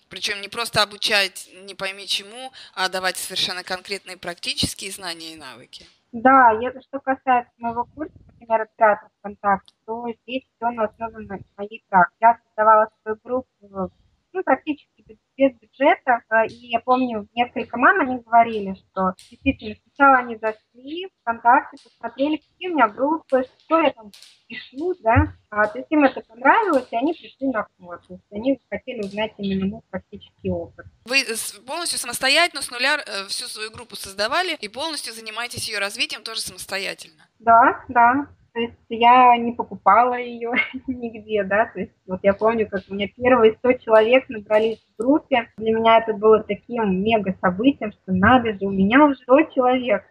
Причем 0.08 0.40
не 0.40 0.48
просто 0.48 0.80
обучать 0.80 1.50
не 1.66 1.74
пойми 1.74 2.06
чему, 2.06 2.52
а 2.76 2.88
давать 2.88 3.16
совершенно 3.16 3.64
конкретные 3.64 4.16
практические 4.16 4.92
знания 4.92 5.32
и 5.32 5.36
навыки. 5.36 5.86
Да, 6.12 6.52
это 6.62 6.80
что 6.82 7.00
касается 7.00 7.52
моего 7.58 7.84
курса, 7.84 8.14
например, 8.28 8.62
оператор 8.62 9.08
ВКонтакте, 9.18 9.74
то 9.86 10.06
здесь 10.22 10.44
все 10.54 10.70
на 10.70 10.84
основе 10.84 11.26
моей 11.56 11.84
практики. 11.88 12.16
Я 12.20 12.38
создавала 12.46 12.88
свою 13.02 13.18
группу 13.24 13.90
ну, 14.32 14.42
практически 14.42 14.99
без 15.36 15.52
бюджета. 15.58 16.20
А, 16.28 16.44
и 16.44 16.68
я 16.68 16.80
помню, 16.80 17.28
несколько 17.34 17.78
мам, 17.78 18.00
они 18.00 18.18
говорили, 18.18 18.74
что 18.74 19.14
действительно 19.30 19.76
сначала 19.86 20.18
они 20.18 20.36
зашли 20.36 21.08
ВКонтакте, 21.20 21.76
посмотрели, 21.82 22.36
какие 22.36 22.68
у 22.68 22.74
меня 22.74 22.88
группы, 22.88 23.44
что 23.64 23.80
я 23.80 23.90
там 23.90 24.10
пишу, 24.48 24.94
да, 25.00 25.34
а, 25.50 25.66
то 25.66 25.78
есть 25.78 25.90
им 25.90 26.04
это 26.04 26.20
понравилось, 26.20 26.88
и 26.90 26.96
они 26.96 27.14
пришли 27.14 27.48
на 27.48 27.66
курс. 27.78 28.06
То 28.06 28.14
есть 28.14 28.24
они 28.30 28.60
хотели 28.68 29.00
узнать 29.00 29.32
именно 29.38 29.66
мой 29.66 29.80
практический 29.90 30.50
опыт. 30.50 30.86
Вы 31.04 31.24
полностью 31.66 31.98
самостоятельно 31.98 32.62
с 32.62 32.70
нуля 32.70 32.98
э, 32.98 33.26
всю 33.28 33.46
свою 33.46 33.70
группу 33.70 33.96
создавали 33.96 34.56
и 34.60 34.68
полностью 34.68 35.14
занимаетесь 35.14 35.68
ее 35.68 35.78
развитием 35.78 36.22
тоже 36.22 36.40
самостоятельно? 36.40 37.26
Да, 37.38 37.84
да 37.88 38.26
то 38.60 38.64
есть 38.64 38.76
я 38.90 39.34
не 39.38 39.52
покупала 39.52 40.18
ее 40.18 40.52
нигде, 40.86 41.42
да, 41.44 41.64
то 41.64 41.80
есть 41.80 41.92
вот 42.06 42.20
я 42.22 42.34
помню, 42.34 42.68
как 42.68 42.82
у 42.90 42.94
меня 42.94 43.08
первые 43.08 43.54
100 43.54 43.72
человек 43.74 44.28
набрались 44.28 44.78
в 44.78 45.02
группе, 45.02 45.48
для 45.56 45.72
меня 45.72 45.98
это 45.98 46.12
было 46.12 46.42
таким 46.42 47.02
мега 47.02 47.34
событием, 47.40 47.92
что 47.92 48.12
надо 48.12 48.52
же, 48.52 48.66
у 48.66 48.70
меня 48.70 49.06
уже 49.06 49.16
100 49.22 49.42
человек, 49.54 50.04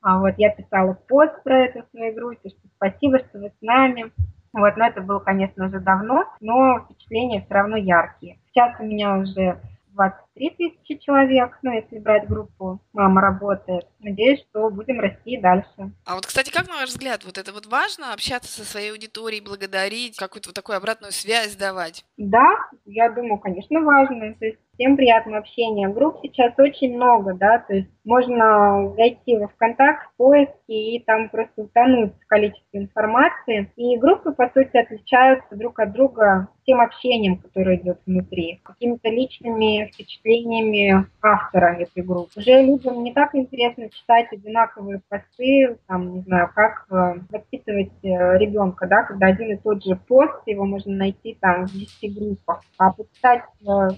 а 0.00 0.18
вот 0.18 0.34
я 0.38 0.50
писала 0.50 0.94
пост 1.08 1.42
про 1.42 1.64
это 1.64 1.82
в 1.82 1.90
своей 1.90 2.14
группе, 2.14 2.48
что 2.48 2.68
спасибо, 2.76 3.18
что 3.18 3.38
вы 3.38 3.48
с 3.50 3.62
нами, 3.62 4.12
вот, 4.54 4.76
но 4.78 4.86
это 4.86 5.02
было, 5.02 5.18
конечно, 5.18 5.66
уже 5.66 5.80
давно, 5.80 6.24
но 6.40 6.80
впечатления 6.80 7.42
все 7.42 7.54
равно 7.54 7.76
яркие. 7.76 8.38
Сейчас 8.46 8.74
у 8.80 8.84
меня 8.84 9.18
уже 9.18 9.60
20 9.88 10.23
3000 10.34 10.98
человек, 10.98 11.58
ну, 11.62 11.72
если 11.72 11.98
брать 11.98 12.28
группу 12.28 12.80
«Мама 12.92 13.20
работает». 13.20 13.86
Надеюсь, 14.00 14.44
что 14.50 14.68
будем 14.70 15.00
расти 15.00 15.32
и 15.32 15.40
дальше. 15.40 15.92
А 16.04 16.14
вот, 16.16 16.26
кстати, 16.26 16.50
как, 16.50 16.68
на 16.68 16.74
ваш 16.74 16.90
взгляд, 16.90 17.24
вот 17.24 17.38
это 17.38 17.52
вот 17.52 17.66
важно, 17.66 18.12
общаться 18.12 18.50
со 18.50 18.64
своей 18.64 18.90
аудиторией, 18.90 19.44
благодарить, 19.44 20.16
какую-то 20.16 20.48
вот 20.48 20.54
такую 20.54 20.76
обратную 20.76 21.12
связь 21.12 21.56
давать? 21.56 22.04
Да, 22.16 22.46
я 22.84 23.10
думаю, 23.10 23.38
конечно, 23.38 23.80
важно. 23.80 24.34
То 24.34 24.46
есть 24.46 24.58
всем 24.74 24.96
приятно 24.96 25.38
общение. 25.38 25.88
Групп 25.88 26.18
сейчас 26.22 26.52
очень 26.58 26.96
много, 26.96 27.34
да, 27.34 27.58
то 27.58 27.74
есть 27.74 27.88
можно 28.04 28.92
зайти 28.96 29.36
во 29.36 29.48
ВКонтакт, 29.48 30.10
в 30.12 30.16
поиски 30.16 30.52
и 30.68 31.02
там 31.04 31.28
просто 31.28 31.62
утонуть 31.62 32.12
в 32.20 32.26
количестве 32.26 32.80
информации. 32.80 33.72
И 33.76 33.96
группы, 33.96 34.32
по 34.32 34.48
сути, 34.48 34.76
отличаются 34.76 35.54
друг 35.56 35.78
от 35.78 35.92
друга 35.92 36.48
тем 36.66 36.80
общением, 36.80 37.38
которое 37.38 37.76
идет 37.76 38.00
внутри, 38.06 38.60
какими-то 38.64 39.08
личными 39.08 39.90
впечатлениями 39.92 40.23
автора 41.22 41.76
этой 41.78 42.02
группы. 42.02 42.40
Уже 42.40 42.62
людям 42.62 43.02
не 43.02 43.12
так 43.12 43.34
интересно 43.34 43.88
читать 43.90 44.32
одинаковые 44.32 45.00
посты, 45.08 45.78
там, 45.86 46.14
не 46.14 46.20
знаю, 46.22 46.50
как 46.54 46.86
э, 46.90 47.20
воспитывать 47.30 47.92
э, 48.02 48.38
ребенка, 48.38 48.86
да, 48.86 49.02
когда 49.02 49.26
один 49.26 49.52
и 49.52 49.56
тот 49.56 49.84
же 49.84 49.96
пост, 49.96 50.40
его 50.46 50.64
можно 50.64 50.94
найти 50.94 51.36
там 51.40 51.66
в 51.66 51.72
10 51.72 52.18
группах, 52.18 52.62
а 52.78 52.92
почитать 52.92 53.42
э, 53.66 53.88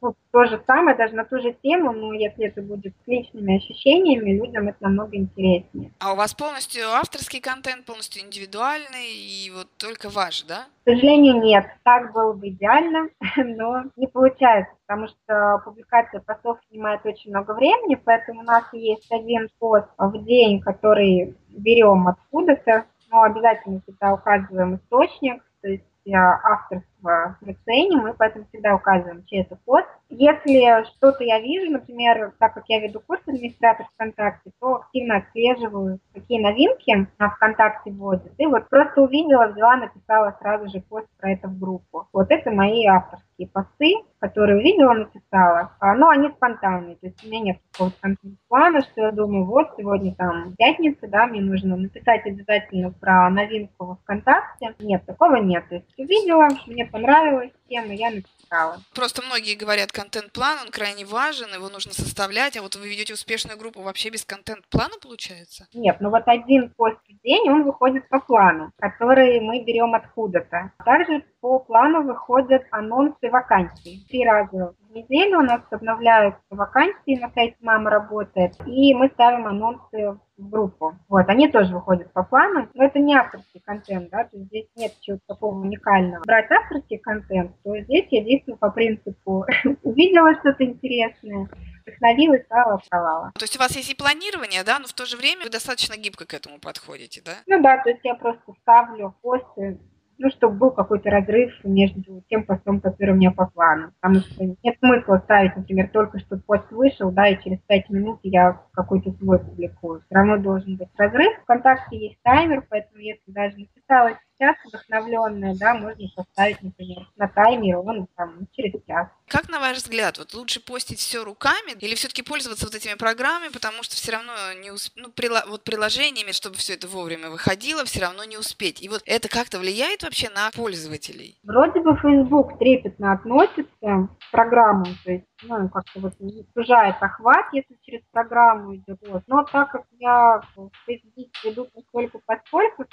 ну, 0.00 0.14
то 0.30 0.44
же 0.44 0.62
самое, 0.66 0.96
даже 0.96 1.14
на 1.14 1.24
ту 1.24 1.38
же 1.40 1.54
тему, 1.62 1.92
но 1.92 2.12
если 2.12 2.46
это 2.46 2.62
будет 2.62 2.94
с 3.04 3.06
личными 3.06 3.56
ощущениями, 3.56 4.38
людям 4.38 4.68
это 4.68 4.76
намного 4.80 5.16
интереснее. 5.16 5.92
А 5.98 6.12
у 6.12 6.16
вас 6.16 6.34
полностью 6.34 6.88
авторский 6.88 7.40
контент, 7.40 7.84
полностью 7.84 8.22
индивидуальный 8.22 9.08
и 9.12 9.50
вот 9.54 9.68
только 9.76 10.08
ваш, 10.08 10.42
да? 10.44 10.66
К 10.84 10.90
сожалению, 10.90 11.42
нет. 11.42 11.66
Так 11.82 12.12
было 12.12 12.32
бы 12.32 12.48
идеально, 12.48 13.08
но 13.36 13.84
не 13.96 14.06
получается, 14.06 14.72
потому 14.86 15.08
что 15.08 15.62
публикация 15.64 16.20
постов 16.20 16.58
занимает 16.70 17.04
очень 17.04 17.30
много 17.30 17.52
времени, 17.52 17.94
поэтому 17.96 18.40
у 18.40 18.44
нас 18.44 18.64
есть 18.72 19.10
один 19.10 19.48
пост 19.58 19.88
в 19.98 20.24
день, 20.24 20.60
который 20.60 21.36
берем 21.48 22.08
откуда-то, 22.08 22.86
но 23.10 23.22
обязательно 23.22 23.80
всегда 23.80 24.14
указываем 24.14 24.76
источник, 24.76 25.42
то 25.62 25.68
есть 25.68 25.84
авторство 26.14 26.87
мы 27.02 27.56
ценим, 27.64 28.00
мы 28.00 28.14
поэтому 28.14 28.44
всегда 28.46 28.74
указываем, 28.74 29.24
чей 29.26 29.42
это 29.42 29.56
пост. 29.64 29.88
Если 30.10 30.84
что-то 30.96 31.22
я 31.24 31.40
вижу, 31.40 31.70
например, 31.70 32.32
так 32.38 32.54
как 32.54 32.64
я 32.68 32.80
веду 32.80 33.00
курс 33.00 33.20
администратор 33.26 33.86
ВКонтакте, 33.94 34.50
то 34.60 34.76
активно 34.76 35.18
отслеживаю, 35.18 36.00
какие 36.14 36.42
новинки 36.42 37.06
на 37.18 37.30
ВКонтакте 37.30 37.90
вводят. 37.90 38.32
И 38.38 38.46
вот 38.46 38.68
просто 38.68 39.02
увидела, 39.02 39.48
взяла, 39.48 39.76
написала 39.76 40.36
сразу 40.40 40.68
же 40.68 40.80
пост 40.80 41.06
про 41.18 41.32
это 41.32 41.48
в 41.48 41.58
группу. 41.58 42.08
Вот 42.12 42.30
это 42.30 42.50
мои 42.50 42.86
авторские 42.86 43.48
посты, 43.48 43.94
которые 44.18 44.58
увидела, 44.58 44.94
написала. 44.94 45.72
Но 45.80 46.08
они 46.08 46.30
спонтанные, 46.30 46.96
то 46.96 47.06
есть 47.06 47.24
у 47.24 47.28
меня 47.28 47.40
нет 47.40 47.58
какого-то 47.72 47.96
контент-плана, 48.00 48.80
что 48.80 49.02
я 49.02 49.12
думаю, 49.12 49.44
вот 49.44 49.68
сегодня 49.76 50.14
там 50.14 50.54
пятница, 50.56 51.06
да, 51.06 51.26
мне 51.26 51.40
нужно 51.40 51.76
написать 51.76 52.26
обязательно 52.26 52.90
про 52.90 53.28
новинку 53.30 53.98
ВКонтакте. 54.02 54.74
Нет, 54.80 55.04
такого 55.06 55.36
нет. 55.36 55.68
То 55.68 55.76
есть 55.76 55.98
увидела, 55.98 56.48
мне 56.66 56.86
понравилась 56.90 57.52
тема, 57.68 57.92
я 57.94 58.10
написала. 58.10 58.80
Просто 58.94 59.22
многие 59.22 59.54
говорят, 59.54 59.92
контент-план, 59.92 60.58
он 60.66 60.70
крайне 60.70 61.04
важен, 61.04 61.52
его 61.52 61.68
нужно 61.68 61.92
составлять, 61.92 62.56
а 62.56 62.62
вот 62.62 62.76
вы 62.76 62.88
ведете 62.88 63.14
успешную 63.14 63.58
группу 63.58 63.82
вообще 63.82 64.10
без 64.10 64.24
контент-плана, 64.24 64.94
получается? 65.02 65.66
Нет, 65.74 65.96
ну 66.00 66.10
вот 66.10 66.22
один 66.26 66.70
пост 66.70 66.98
в 67.08 67.22
день, 67.22 67.48
он 67.48 67.64
выходит 67.64 68.08
по 68.08 68.20
плану, 68.20 68.72
который 68.78 69.40
мы 69.40 69.62
берем 69.64 69.94
откуда-то. 69.94 70.72
Также 70.84 71.24
по 71.40 71.58
плану 71.60 72.02
выходят 72.02 72.62
анонсы 72.70 73.30
вакансий. 73.30 74.06
Три 74.08 74.24
раза 74.24 74.74
в 74.80 74.87
неделю 74.98 75.38
у 75.38 75.42
нас 75.42 75.62
обновляются 75.70 76.40
вакансии 76.50 77.18
на 77.20 77.30
сайте 77.30 77.56
«Мама 77.60 77.90
работает», 77.90 78.54
и 78.66 78.94
мы 78.94 79.08
ставим 79.08 79.46
анонсы 79.46 80.18
в 80.36 80.48
группу. 80.48 80.94
Вот, 81.08 81.28
они 81.28 81.48
тоже 81.48 81.74
выходят 81.74 82.12
по 82.12 82.22
плану, 82.22 82.68
но 82.74 82.84
это 82.84 82.98
не 82.98 83.14
авторский 83.14 83.60
контент, 83.60 84.10
да, 84.10 84.24
то 84.24 84.36
есть 84.36 84.48
здесь 84.48 84.66
нет 84.76 84.92
чего-то 85.00 85.22
такого 85.26 85.60
уникального. 85.60 86.22
Брать 86.24 86.50
авторский 86.50 86.98
контент, 86.98 87.52
то 87.64 87.78
здесь 87.80 88.06
я 88.10 88.24
действую 88.24 88.56
по 88.56 88.70
принципу 88.70 89.44
увидела 89.82 90.34
что-то 90.40 90.64
интересное, 90.64 91.48
вдохновилась, 91.82 92.44
стала 92.44 92.80
провала. 92.88 93.32
То 93.34 93.44
есть 93.44 93.56
у 93.56 93.58
вас 93.58 93.74
есть 93.76 93.90
и 93.90 93.94
планирование, 93.94 94.62
да, 94.64 94.78
но 94.78 94.86
в 94.86 94.92
то 94.92 95.06
же 95.06 95.16
время 95.16 95.44
вы 95.44 95.50
достаточно 95.50 95.96
гибко 95.96 96.26
к 96.26 96.34
этому 96.34 96.58
подходите, 96.58 97.22
да? 97.24 97.32
Ну 97.46 97.60
да, 97.62 97.78
то 97.82 97.90
есть 97.90 98.00
я 98.04 98.14
просто 98.14 98.52
ставлю 98.62 99.14
посты 99.22 99.78
ну, 100.18 100.30
чтобы 100.30 100.56
был 100.56 100.70
какой-то 100.72 101.10
разрыв 101.10 101.52
между 101.64 102.22
тем 102.28 102.44
постом, 102.44 102.80
который 102.80 103.12
у 103.12 103.16
меня 103.16 103.30
по 103.30 103.46
плану. 103.46 103.92
Потому 104.00 104.20
что 104.20 104.44
нет 104.44 104.76
смысла 104.78 105.20
ставить, 105.24 105.56
например, 105.56 105.88
только 105.90 106.18
что 106.18 106.36
пост 106.38 106.70
вышел, 106.70 107.10
да, 107.10 107.28
и 107.28 107.42
через 107.42 107.58
пять 107.60 107.88
минут 107.88 108.18
я 108.22 108.60
какой-то 108.72 109.12
свой 109.12 109.38
публикую. 109.38 110.00
Все 110.00 110.14
равно 110.14 110.38
должен 110.38 110.76
быть 110.76 110.88
разрыв. 110.96 111.32
ВКонтакте 111.42 111.96
есть 111.96 112.18
таймер, 112.22 112.64
поэтому 112.68 113.00
если 113.00 113.30
даже 113.30 113.56
написалась 113.58 114.18
час 114.38 114.56
вдохновленная, 114.64 115.54
да, 115.56 115.74
можно 115.74 116.08
поставить, 116.14 116.62
например, 116.62 117.08
на 117.16 117.28
таймер, 117.28 117.78
он 117.78 118.06
там 118.16 118.46
через 118.52 118.80
час. 118.86 119.08
Как 119.26 119.48
на 119.48 119.60
ваш 119.60 119.78
взгляд, 119.78 120.18
вот 120.18 120.34
лучше 120.34 120.60
постить 120.60 120.98
все 120.98 121.24
руками 121.24 121.72
или 121.80 121.94
все-таки 121.94 122.22
пользоваться 122.22 122.66
вот 122.66 122.74
этими 122.74 122.94
программами, 122.94 123.50
потому 123.52 123.82
что 123.82 123.94
все 123.96 124.12
равно 124.12 124.32
не 124.60 124.70
усп... 124.70 124.94
ну, 124.96 125.10
прила... 125.10 125.44
вот 125.48 125.64
приложениями, 125.64 126.32
чтобы 126.32 126.56
все 126.56 126.74
это 126.74 126.88
вовремя 126.88 127.30
выходило, 127.30 127.84
все 127.84 128.00
равно 128.00 128.24
не 128.24 128.36
успеть. 128.36 128.82
И 128.82 128.88
вот 128.88 129.02
это 129.04 129.28
как-то 129.28 129.58
влияет 129.58 130.02
вообще 130.02 130.30
на 130.30 130.50
пользователей? 130.50 131.38
Вроде 131.42 131.80
бы 131.80 131.96
Facebook 131.96 132.58
трепетно 132.58 133.12
относится 133.12 133.68
к 133.80 134.30
программам, 134.30 134.96
то 135.04 135.12
есть 135.12 135.24
ну, 135.42 135.68
как-то 135.68 136.00
вот 136.00 136.14
сужает 136.54 136.96
охват, 137.00 137.46
если 137.52 137.76
через 137.82 138.02
программу 138.10 138.76
идет. 138.76 138.98
Но 139.26 139.44
так 139.44 139.70
как 139.70 139.84
я 139.98 140.42
в 140.56 140.70
Facebook 140.86 141.28
веду 141.44 141.68
поскольку 141.72 142.20
поскольку, 142.26 142.84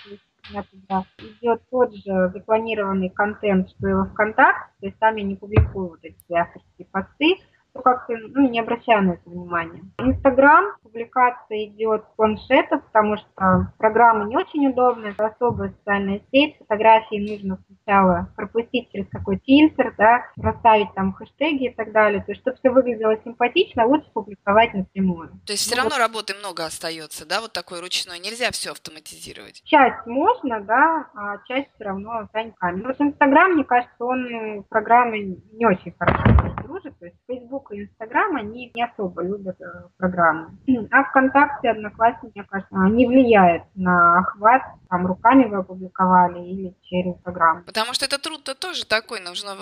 туда. 0.64 1.04
Идет 1.20 1.62
тот 1.70 1.94
же 1.96 2.30
запланированный 2.34 3.10
контент, 3.10 3.70
что 3.70 3.88
и 3.88 3.94
во 3.94 4.06
ВКонтакте, 4.06 4.72
то 4.80 4.86
есть 4.88 5.00
там 5.00 5.16
я 5.16 5.24
не 5.24 5.36
публикую 5.36 5.90
вот 5.90 6.00
эти 6.04 6.34
авторские 6.34 6.88
посты, 6.92 7.38
то 7.76 7.82
как-то 7.82 8.14
ну, 8.14 8.50
не 8.50 8.60
обращаю 8.60 9.04
на 9.04 9.12
это 9.12 9.30
внимания. 9.30 9.84
Инстаграм, 10.00 10.66
публикация 10.82 11.66
идет 11.66 12.06
с 12.06 12.16
планшета, 12.16 12.78
потому 12.78 13.18
что 13.18 13.74
программа 13.78 14.26
не 14.26 14.38
очень 14.38 14.68
удобная, 14.68 15.12
это 15.12 15.28
особая 15.28 15.74
социальная 15.78 16.22
сеть, 16.32 16.58
фотографии 16.58 17.34
нужно 17.34 17.60
сначала 17.68 18.30
пропустить 18.38 18.90
через 18.92 19.08
какой 19.10 19.42
фильтр, 19.46 19.94
да, 19.98 20.24
расставить 20.38 20.94
там 20.94 21.14
хэштеги 21.14 21.66
и 21.66 21.76
так 21.76 21.92
далее. 21.92 22.24
То 22.24 22.32
есть, 22.32 22.42
чтобы 22.42 22.58
все 22.58 22.70
выглядело 22.70 23.18
симпатично, 23.24 23.86
лучше 23.86 24.10
публиковать 24.14 24.74
напрямую. 24.74 25.32
То 25.46 25.52
есть 25.52 25.64
все 25.64 25.76
ну, 25.76 25.82
равно 25.82 25.96
вот. 25.96 26.02
работы 26.02 26.34
много 26.36 26.66
остается, 26.66 27.28
да, 27.28 27.42
вот 27.42 27.52
такой 27.52 27.82
ручной, 27.82 28.20
нельзя 28.20 28.52
все 28.52 28.72
автоматизировать? 28.72 29.62
Часть 29.66 30.06
можно, 30.06 30.62
да, 30.62 31.10
а 31.14 31.40
часть 31.46 31.68
все 31.76 31.84
равно 31.84 32.20
останется. 32.20 32.56
Вот 32.62 32.96
Инстаграм, 33.02 33.52
мне 33.52 33.66
кажется, 33.66 34.06
он 34.06 34.64
программы 34.70 35.42
не 35.52 35.66
очень 35.66 35.94
хорошо 36.00 36.56
дружит, 36.76 36.98
то 37.00 37.06
есть 37.06 37.18
Facebook 37.28 37.72
и 37.72 37.84
Instagram, 37.84 38.36
они 38.38 38.72
не 38.74 38.84
особо 38.84 39.24
любят 39.24 39.60
э, 39.62 39.66
программы. 39.98 40.58
А 40.92 41.04
ВКонтакте, 41.04 41.70
Одноклассники, 41.70 42.34
мне 42.36 42.44
кажется, 42.46 42.76
не 42.76 43.08
влияет 43.08 43.64
на 43.76 44.20
охват, 44.20 44.62
там 44.90 45.06
руками 45.06 45.46
вы 45.46 45.58
опубликовали 45.58 46.46
или 46.46 46.74
через 46.84 47.16
программу. 47.16 47.64
Потому 47.64 47.94
что 47.94 48.06
это 48.06 48.18
труд-то 48.18 48.56
тоже 48.56 48.86
такой, 48.86 49.20
нужно 49.22 49.56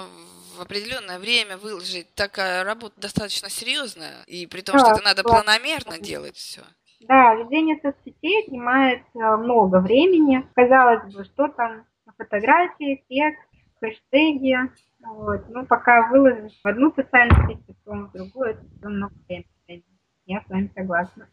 в 0.57 0.61
определенное 0.61 1.19
время 1.19 1.57
выложить. 1.57 2.13
Такая 2.15 2.63
работа 2.63 2.99
достаточно 2.99 3.49
серьезная, 3.49 4.23
и 4.27 4.45
при 4.47 4.61
том, 4.61 4.77
да, 4.77 4.79
что 4.79 4.91
это 4.91 5.03
надо 5.03 5.23
планомерно 5.23 5.99
делать 5.99 6.35
все. 6.35 6.61
Да, 7.01 7.35
ведение 7.35 7.79
соцсетей 7.81 8.45
занимает 8.47 9.01
э, 9.13 9.35
много 9.37 9.79
времени. 9.79 10.47
Казалось 10.55 11.13
бы, 11.13 11.23
что 11.25 11.47
там 11.49 11.85
фотографии, 12.17 13.03
текст, 13.09 13.41
хэштеги. 13.81 14.57
Вот. 15.03 15.49
Ну, 15.49 15.65
пока 15.65 16.09
выложишь 16.09 16.59
в 16.63 16.67
одну 16.67 16.93
социальную 16.95 17.47
сеть, 17.47 17.65
потом 17.65 18.07
в 18.07 18.11
другую, 18.13 18.51
это 18.51 18.65
все 18.77 18.87
много 18.87 19.13
времени. 19.27 19.83
Я 20.25 20.41
с 20.41 20.49
вами 20.49 20.71
согласна. 20.75 21.27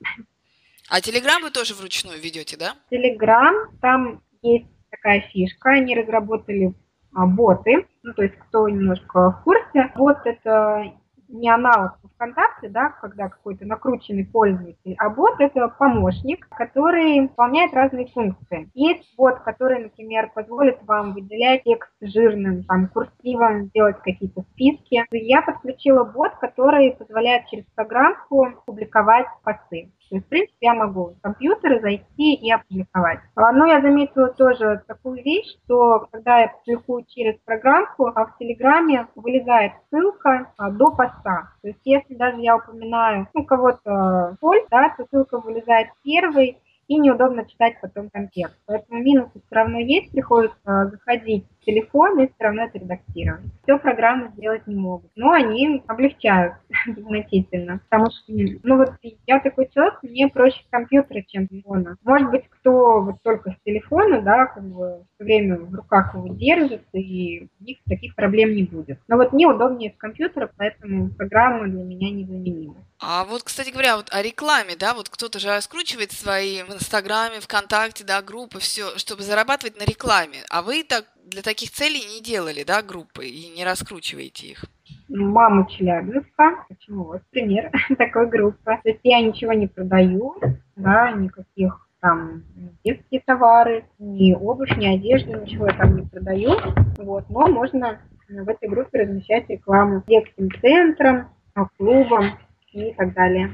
А 0.90 1.00
Телеграм 1.00 1.40
вы 1.42 1.50
тоже 1.50 1.74
вручную 1.74 2.20
ведете, 2.20 2.56
да? 2.56 2.74
Телеграм, 2.90 3.54
там 3.80 4.22
есть 4.42 4.66
такая 4.90 5.20
фишка, 5.32 5.70
они 5.70 5.94
разработали 5.94 6.74
а, 7.14 7.26
боты, 7.26 7.86
ну, 8.02 8.12
то 8.12 8.22
есть 8.22 8.34
кто 8.36 8.68
немножко 8.68 9.30
в 9.30 9.44
курсе, 9.44 9.92
бот 9.94 10.18
это 10.24 10.92
не 11.32 11.48
аналог 11.48 11.98
ВКонтакте, 12.14 12.68
да, 12.68 12.90
когда 13.00 13.28
какой-то 13.28 13.64
накрученный 13.64 14.26
пользователь, 14.26 14.94
а 14.98 15.08
бот 15.10 15.34
это 15.38 15.68
помощник, 15.68 16.48
который 16.50 17.20
выполняет 17.20 17.72
разные 17.72 18.06
функции. 18.06 18.70
Есть 18.74 19.14
бот, 19.16 19.40
который, 19.40 19.84
например, 19.84 20.30
позволит 20.34 20.82
вам 20.84 21.14
выделять 21.14 21.64
текст 21.64 21.92
жирным, 22.00 22.64
там, 22.64 22.88
курсивом, 22.88 23.68
делать 23.70 23.98
какие-то 24.02 24.42
списки. 24.52 25.04
Я 25.10 25.42
подключила 25.42 26.04
бот, 26.04 26.32
который 26.40 26.92
позволяет 26.92 27.46
через 27.46 27.64
программку 27.74 28.48
публиковать 28.66 29.26
посты. 29.42 29.90
То 30.10 30.16
есть, 30.16 30.26
в 30.26 30.28
принципе, 30.28 30.56
я 30.60 30.74
могу 30.74 31.14
с 31.16 31.20
компьютера 31.22 31.78
зайти 31.80 32.34
и 32.34 32.50
опубликовать. 32.50 33.20
Но 33.36 33.66
я 33.66 33.80
заметила 33.80 34.28
тоже 34.28 34.82
такую 34.88 35.22
вещь, 35.22 35.56
что 35.64 36.08
когда 36.10 36.40
я 36.40 36.48
публикую 36.48 37.04
через 37.08 37.36
программку, 37.44 38.06
а 38.06 38.26
в 38.26 38.36
Телеграме 38.38 39.06
вылезает 39.14 39.72
ссылка 39.88 40.52
а, 40.56 40.70
до 40.70 40.90
поста. 40.90 41.52
То 41.62 41.68
есть, 41.68 41.80
если 41.84 42.14
даже 42.16 42.40
я 42.40 42.56
упоминаю 42.56 43.28
ну, 43.34 43.44
кого-то 43.44 44.36
поль, 44.40 44.66
да, 44.68 44.92
то 44.96 45.06
ссылка 45.10 45.38
вылезает 45.38 45.88
первой, 46.02 46.58
и 46.90 46.98
неудобно 46.98 47.46
читать 47.48 47.80
потом 47.80 48.10
контекст. 48.10 48.58
Поэтому 48.66 49.00
минусы 49.00 49.30
все 49.34 49.54
равно 49.54 49.78
есть, 49.78 50.10
приходится 50.10 50.90
заходить 50.90 51.46
в 51.59 51.59
телефон 51.64 52.20
и 52.20 52.26
все 52.26 52.44
равно 52.44 52.64
это 52.64 52.78
редактировать. 52.78 53.44
Все 53.62 53.78
программы 53.78 54.30
сделать 54.36 54.66
не 54.66 54.74
могут, 54.74 55.10
но 55.16 55.32
они 55.32 55.82
облегчают 55.86 56.54
значительно, 56.86 57.80
потому 57.88 58.10
что, 58.10 58.32
ну 58.62 58.76
вот 58.76 58.92
я 59.26 59.40
такой 59.40 59.68
человек, 59.72 59.98
мне 60.02 60.28
проще 60.28 60.62
компьютера, 60.70 61.22
чем 61.22 61.48
телефона. 61.48 61.96
Может 62.04 62.30
быть, 62.30 62.44
кто 62.48 63.02
вот 63.02 63.16
только 63.22 63.50
с 63.52 63.64
телефона, 63.64 64.22
да, 64.22 64.46
как 64.46 64.64
бы 64.64 65.04
все 65.14 65.24
время 65.24 65.58
в 65.58 65.74
руках 65.74 66.14
его 66.14 66.28
держит, 66.28 66.82
и 66.92 67.48
у 67.60 67.64
них 67.64 67.78
таких 67.86 68.14
проблем 68.14 68.54
не 68.54 68.64
будет. 68.64 68.98
Но 69.08 69.16
вот 69.16 69.32
мне 69.32 69.46
удобнее 69.46 69.92
с 69.92 69.96
компьютера, 69.96 70.50
поэтому 70.56 71.10
программа 71.10 71.68
для 71.68 71.82
меня 71.82 72.10
незаменима. 72.10 72.76
А 73.02 73.24
вот, 73.24 73.42
кстати 73.42 73.70
говоря, 73.70 73.96
вот 73.96 74.08
о 74.12 74.22
рекламе, 74.22 74.76
да, 74.76 74.92
вот 74.94 75.08
кто-то 75.08 75.38
же 75.38 75.48
раскручивает 75.48 76.12
свои 76.12 76.62
в 76.62 76.70
Инстаграме, 76.70 77.40
ВКонтакте, 77.40 78.04
да, 78.04 78.20
группы, 78.20 78.58
все, 78.60 78.98
чтобы 78.98 79.22
зарабатывать 79.22 79.78
на 79.78 79.84
рекламе. 79.84 80.38
А 80.50 80.60
вы 80.60 80.84
так 80.84 81.06
для 81.26 81.42
таких 81.42 81.70
целей 81.70 82.04
не 82.14 82.22
делали, 82.22 82.64
да, 82.64 82.82
группы 82.82 83.26
и 83.26 83.48
не 83.56 83.64
раскручиваете 83.64 84.48
их? 84.48 84.64
Мама 85.08 85.68
Челябинска, 85.70 86.64
почему 86.68 87.04
вот 87.04 87.22
пример 87.30 87.70
такой 87.98 88.28
группы. 88.28 88.78
То 88.82 88.88
есть 88.88 89.00
я 89.02 89.20
ничего 89.20 89.52
не 89.52 89.66
продаю, 89.66 90.36
да, 90.76 91.12
никаких 91.12 91.86
там 92.00 92.44
детские 92.84 93.20
товары, 93.20 93.84
ни 93.98 94.32
обувь, 94.32 94.76
ни 94.76 94.86
одежду, 94.86 95.38
ничего 95.40 95.66
я 95.66 95.74
там 95.74 95.96
не 95.96 96.06
продаю. 96.06 96.52
Вот, 96.98 97.28
но 97.28 97.46
можно 97.46 98.00
в 98.28 98.48
этой 98.48 98.68
группе 98.68 99.02
размещать 99.02 99.48
рекламу 99.48 100.02
детским 100.06 100.50
центрам, 100.60 101.28
клубам, 101.76 102.38
и 102.72 102.92
так 102.94 103.14
далее. 103.14 103.52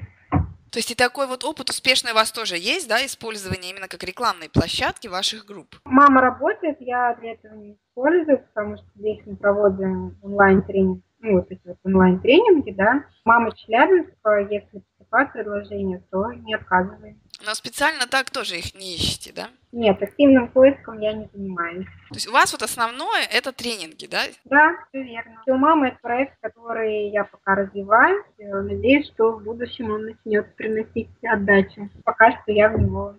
То 0.76 0.80
есть 0.80 0.90
и 0.90 0.94
такой 0.94 1.26
вот 1.26 1.42
опыт 1.42 1.70
успешный 1.70 2.12
у 2.12 2.14
вас 2.14 2.30
тоже 2.30 2.56
есть, 2.58 2.86
да, 2.86 2.96
использование 3.06 3.70
именно 3.70 3.88
как 3.88 4.04
рекламной 4.04 4.50
площадки 4.50 5.08
ваших 5.08 5.46
групп? 5.46 5.76
Мама 5.86 6.20
работает, 6.20 6.76
я 6.80 7.16
для 7.18 7.32
этого 7.32 7.54
не 7.54 7.72
использую, 7.72 8.40
потому 8.40 8.76
что 8.76 8.84
здесь 8.94 9.20
мы 9.24 9.36
проводим 9.36 10.18
онлайн-тренинг, 10.22 11.02
ну, 11.20 11.36
вот 11.36 11.50
эти 11.50 11.62
вот 11.64 11.78
онлайн-тренинги, 11.82 12.72
да. 12.72 13.06
Мама 13.24 13.56
Челябинска, 13.56 14.48
если 14.50 14.82
поступает 14.98 15.32
предложение, 15.32 16.02
то 16.10 16.30
не 16.30 16.54
отказываем. 16.54 17.22
Но 17.44 17.54
специально 17.54 18.06
так 18.06 18.30
тоже 18.30 18.58
их 18.58 18.74
не 18.74 18.96
ищете, 18.96 19.32
да? 19.32 19.48
Нет, 19.72 20.02
активным 20.02 20.48
поиском 20.48 21.00
я 21.00 21.12
не 21.12 21.28
занимаюсь. 21.34 21.86
То 22.08 22.14
есть 22.14 22.28
у 22.28 22.32
вас 22.32 22.52
вот 22.52 22.62
основное 22.62 23.24
это 23.30 23.52
тренинги, 23.52 24.06
да? 24.06 24.22
Да, 24.44 24.74
все 24.88 25.02
верно. 25.02 25.42
У 25.46 25.54
мамы 25.54 25.88
это 25.88 25.98
проект, 26.00 26.34
который 26.40 27.10
я 27.10 27.24
пока 27.24 27.54
развиваю. 27.54 28.24
Надеюсь, 28.38 29.06
что 29.08 29.32
в 29.32 29.42
будущем 29.42 29.90
он 29.90 30.06
начнет 30.06 30.54
приносить 30.56 31.10
отдачу. 31.22 31.90
Пока 32.04 32.32
что 32.32 32.52
я 32.52 32.70
в 32.70 32.80
него 32.80 33.16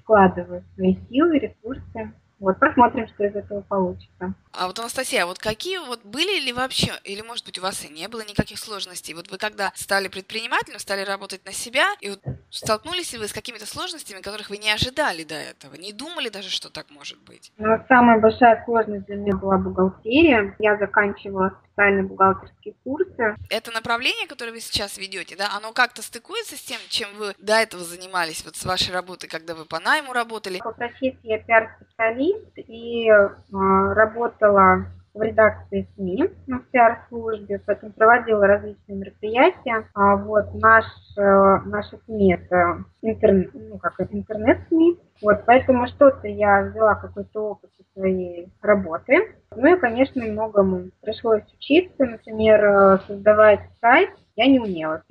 вкладываю 0.00 0.64
свои 0.74 0.96
силы, 1.08 1.38
ресурсы. 1.38 2.12
Вот, 2.40 2.58
посмотрим, 2.58 3.06
что 3.06 3.24
из 3.24 3.36
этого 3.36 3.60
получится. 3.60 4.34
А 4.52 4.66
вот, 4.66 4.78
Анастасия, 4.78 5.22
а 5.22 5.26
вот 5.26 5.38
какие 5.38 5.78
вот 5.78 6.04
были 6.04 6.38
ли 6.40 6.52
вообще, 6.52 6.92
или, 7.04 7.22
может 7.22 7.46
быть, 7.46 7.58
у 7.58 7.62
вас 7.62 7.84
и 7.84 7.88
не 7.88 8.06
было 8.08 8.20
никаких 8.20 8.58
сложностей? 8.58 9.14
Вот 9.14 9.30
вы 9.30 9.38
когда 9.38 9.72
стали 9.74 10.08
предпринимателем, 10.08 10.78
стали 10.78 11.04
работать 11.04 11.44
на 11.46 11.52
себя, 11.52 11.86
и 12.00 12.10
вот 12.10 12.20
столкнулись 12.50 13.12
ли 13.14 13.18
вы 13.18 13.28
с 13.28 13.32
какими-то 13.32 13.66
сложностями, 13.66 14.20
которых 14.20 14.50
вы 14.50 14.58
не 14.58 14.70
ожидали 14.70 15.24
до 15.24 15.36
этого? 15.36 15.74
Не 15.76 15.92
думали 15.92 16.28
даже, 16.28 16.50
что 16.50 16.70
так 16.70 16.90
может 16.90 17.18
быть? 17.22 17.52
Ну, 17.56 17.82
самая 17.88 18.20
большая 18.20 18.62
сложность 18.64 19.06
для 19.06 19.16
меня 19.16 19.36
была 19.36 19.56
бухгалтерия. 19.56 20.54
Я 20.58 20.76
заканчивала 20.76 21.58
специальные 21.72 22.04
бухгалтерские 22.04 22.74
курсы. 22.84 23.36
Это 23.48 23.70
направление, 23.70 24.26
которое 24.26 24.52
вы 24.52 24.60
сейчас 24.60 24.98
ведете, 24.98 25.36
да, 25.36 25.50
оно 25.56 25.72
как-то 25.72 26.02
стыкуется 26.02 26.56
с 26.56 26.62
тем, 26.62 26.78
чем 26.88 27.08
вы 27.16 27.34
до 27.38 27.54
этого 27.54 27.82
занимались, 27.82 28.44
вот 28.44 28.56
с 28.56 28.64
вашей 28.64 28.92
работой, 28.92 29.28
когда 29.28 29.54
вы 29.54 29.64
по 29.64 29.80
найму 29.80 30.12
работали? 30.12 30.58
По 30.58 30.72
профессии 30.72 31.18
я 31.22 31.38
пиар-специалист 31.38 32.52
и 32.56 33.08
э, 33.08 33.94
работала 34.42 34.86
в 35.14 35.20
редакции 35.20 35.86
СМИ 35.94 36.30
на 36.46 36.60
пиар-службе, 36.70 37.60
поэтому 37.66 37.92
проводила 37.92 38.46
различные 38.46 38.98
мероприятия. 38.98 39.86
А 39.94 40.16
вот 40.16 40.54
наш, 40.54 40.86
э, 41.18 41.58
наши 41.66 41.98
СМИ 42.06 42.34
это 42.34 42.84
интернет, 43.02 43.50
ну, 43.52 43.78
как 43.78 44.00
интернет-СМИ. 44.10 44.98
Вот, 45.20 45.44
поэтому 45.44 45.86
что-то 45.86 46.26
я 46.28 46.62
взяла 46.62 46.94
какой-то 46.94 47.50
опыт 47.50 47.70
из 47.78 47.84
своей 47.92 48.48
работы. 48.62 49.34
Ну 49.54 49.76
и, 49.76 49.78
конечно, 49.78 50.24
многому 50.24 50.90
пришлось 51.02 51.42
учиться. 51.58 52.06
Например, 52.06 52.64
э, 52.64 52.98
создавать 53.06 53.60
сайт 53.82 54.10
я 54.36 54.46
не 54.46 54.60
умела. 54.60 55.02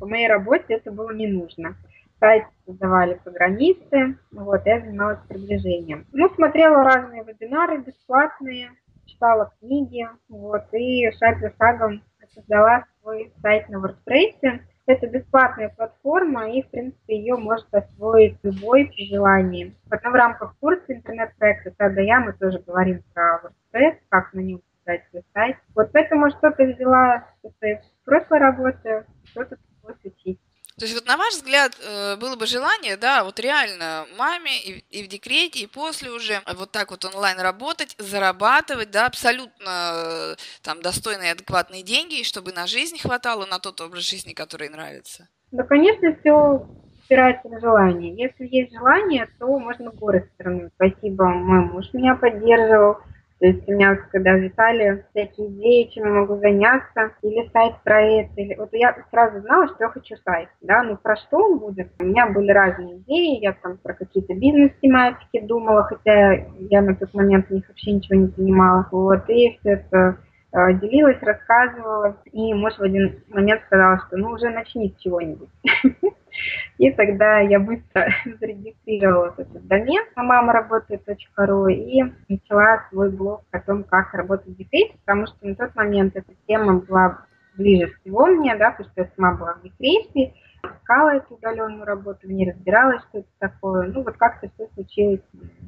По 0.00 0.06
моей 0.06 0.26
работе 0.26 0.74
это 0.74 0.90
было 0.90 1.10
не 1.10 1.26
нужно 1.26 1.76
сайт 2.20 2.44
создавали 2.66 3.14
программисты, 3.24 4.16
вот, 4.30 4.64
я 4.66 4.80
занималась 4.80 5.18
продвижением. 5.26 6.06
Ну, 6.12 6.28
смотрела 6.34 6.84
разные 6.84 7.24
вебинары 7.24 7.78
бесплатные, 7.78 8.70
читала 9.20 9.52
книги, 9.60 10.08
вот, 10.30 10.62
и 10.72 11.10
шаг 11.18 11.40
за 11.40 11.52
шагом 11.58 12.02
создала 12.34 12.84
свой 13.00 13.30
сайт 13.42 13.68
на 13.68 13.76
WordPress. 13.76 14.60
Это 14.86 15.06
бесплатная 15.08 15.68
платформа, 15.68 16.50
и, 16.50 16.62
в 16.62 16.70
принципе, 16.70 17.18
ее 17.18 17.36
может 17.36 17.72
освоить 17.72 18.38
любой 18.42 18.86
при 18.86 19.08
желании. 19.08 19.76
Потом 19.90 20.12
в 20.12 20.16
рамках 20.16 20.56
курса 20.58 20.84
интернет-проекта 20.88 21.70
«Тада 21.76 22.00
я» 22.00 22.20
мы 22.20 22.32
тоже 22.32 22.60
говорим 22.60 23.02
про 23.12 23.42
WordPress, 23.44 23.98
как 24.08 24.32
на 24.32 24.40
нем 24.40 24.62
создать 24.78 25.06
свой 25.10 25.22
сайт. 25.34 25.56
Вот 25.74 25.90
поэтому 25.92 26.30
что-то 26.30 26.64
взяла 26.64 27.26
со 27.42 27.50
своей 27.58 27.78
прошлой 28.06 28.38
работы, 28.38 29.04
что-то 29.24 29.56
пришлось 29.56 30.04
учить. 30.04 30.40
То 30.78 30.86
есть 30.86 30.94
вот 30.94 31.06
на 31.06 31.16
ваш 31.16 31.34
взгляд 31.34 31.72
э, 31.82 32.16
было 32.16 32.36
бы 32.36 32.46
желание, 32.46 32.96
да, 32.96 33.24
вот 33.24 33.38
реально 33.38 34.06
маме 34.18 34.58
и, 34.58 34.84
и 34.90 35.02
в 35.02 35.08
декрете, 35.08 35.60
и 35.60 35.66
после 35.66 36.10
уже 36.10 36.40
вот 36.56 36.70
так 36.70 36.90
вот 36.90 37.04
онлайн 37.04 37.38
работать, 37.38 37.94
зарабатывать, 37.98 38.90
да, 38.90 39.06
абсолютно 39.06 40.34
э, 40.34 40.34
там 40.62 40.80
достойные, 40.80 41.32
адекватные 41.32 41.82
деньги, 41.82 42.22
чтобы 42.22 42.52
на 42.52 42.66
жизнь 42.66 42.98
хватало, 42.98 43.44
на 43.46 43.58
тот 43.58 43.80
образ 43.80 44.08
жизни, 44.08 44.32
который 44.32 44.68
нравится? 44.68 45.28
Да, 45.50 45.64
конечно, 45.64 46.16
все 46.20 46.66
опирается 47.04 47.48
на 47.48 47.60
желание. 47.60 48.14
Если 48.14 48.46
есть 48.46 48.72
желание, 48.72 49.28
то 49.38 49.58
можно 49.58 49.90
горы 49.90 50.30
стороны. 50.34 50.70
Спасибо, 50.76 51.24
мой 51.24 51.64
муж 51.64 51.86
меня 51.92 52.14
поддерживал, 52.14 52.98
то 53.40 53.46
есть 53.46 53.66
у 53.66 53.72
меня 53.72 53.96
когда 53.96 54.34
взлетали 54.34 55.04
всякие 55.10 55.48
идеи, 55.48 55.90
чем 55.90 56.04
я 56.04 56.10
могу 56.10 56.36
заняться, 56.36 57.12
или 57.22 57.48
сайт 57.52 57.74
про 57.82 58.02
это, 58.02 58.32
или... 58.36 58.54
Вот 58.54 58.68
я 58.72 58.94
сразу 59.10 59.40
знала, 59.40 59.66
что 59.68 59.76
я 59.80 59.88
хочу 59.88 60.14
сайт, 60.16 60.50
да, 60.60 60.82
ну 60.82 60.98
про 60.98 61.16
что 61.16 61.38
он 61.38 61.58
будет? 61.58 61.90
У 62.00 62.04
меня 62.04 62.26
были 62.26 62.50
разные 62.52 62.98
идеи, 62.98 63.40
я 63.40 63.54
там 63.54 63.78
про 63.78 63.94
какие-то 63.94 64.34
бизнес-тематики 64.34 65.40
думала, 65.40 65.84
хотя 65.84 66.34
я 66.58 66.82
на 66.82 66.94
тот 66.94 67.14
момент 67.14 67.48
в 67.48 67.50
них 67.50 67.66
вообще 67.66 67.92
ничего 67.92 68.20
не 68.20 68.28
понимала. 68.28 68.86
Вот, 68.92 69.28
и 69.30 69.56
все 69.60 69.70
это 69.70 70.18
э, 70.52 70.74
делилась, 70.74 71.22
рассказывала, 71.22 72.18
и 72.30 72.52
муж 72.52 72.74
в 72.74 72.82
один 72.82 73.22
момент 73.28 73.62
сказал, 73.66 73.98
что 74.06 74.18
ну 74.18 74.32
уже 74.32 74.50
начни 74.50 74.90
с 74.90 75.00
чего-нибудь. 75.00 75.48
И 76.78 76.90
тогда 76.92 77.40
я 77.40 77.60
быстро 77.60 78.08
зарегистрировала 78.40 79.34
этот 79.36 79.66
домен 79.66 80.02
на 80.16 80.22
мама 80.22 80.52
работает 80.52 81.06
ру 81.36 81.68
и 81.68 82.02
начала 82.28 82.86
свой 82.90 83.10
блог 83.10 83.42
о 83.50 83.60
том, 83.60 83.84
как 83.84 84.14
работать 84.14 84.48
в 84.48 84.56
декрете, 84.56 84.94
потому 85.04 85.26
что 85.26 85.46
на 85.46 85.54
тот 85.54 85.74
момент 85.74 86.16
эта 86.16 86.32
тема 86.46 86.80
была 86.80 87.26
ближе 87.56 87.92
всего 88.00 88.26
мне, 88.26 88.56
да, 88.56 88.70
потому 88.70 88.88
что 88.90 89.02
я 89.02 89.10
сама 89.16 89.34
была 89.34 89.54
в 89.54 89.62
декрете, 89.62 90.34
искала 90.64 91.16
эту 91.16 91.34
удаленную 91.34 91.84
работу, 91.84 92.28
не 92.28 92.50
разбиралась, 92.50 93.02
что 93.08 93.18
это 93.18 93.28
такое. 93.38 93.88
Ну, 93.88 94.02
вот 94.02 94.16
как-то 94.16 94.50
все 94.54 94.68
случилось 94.74 95.20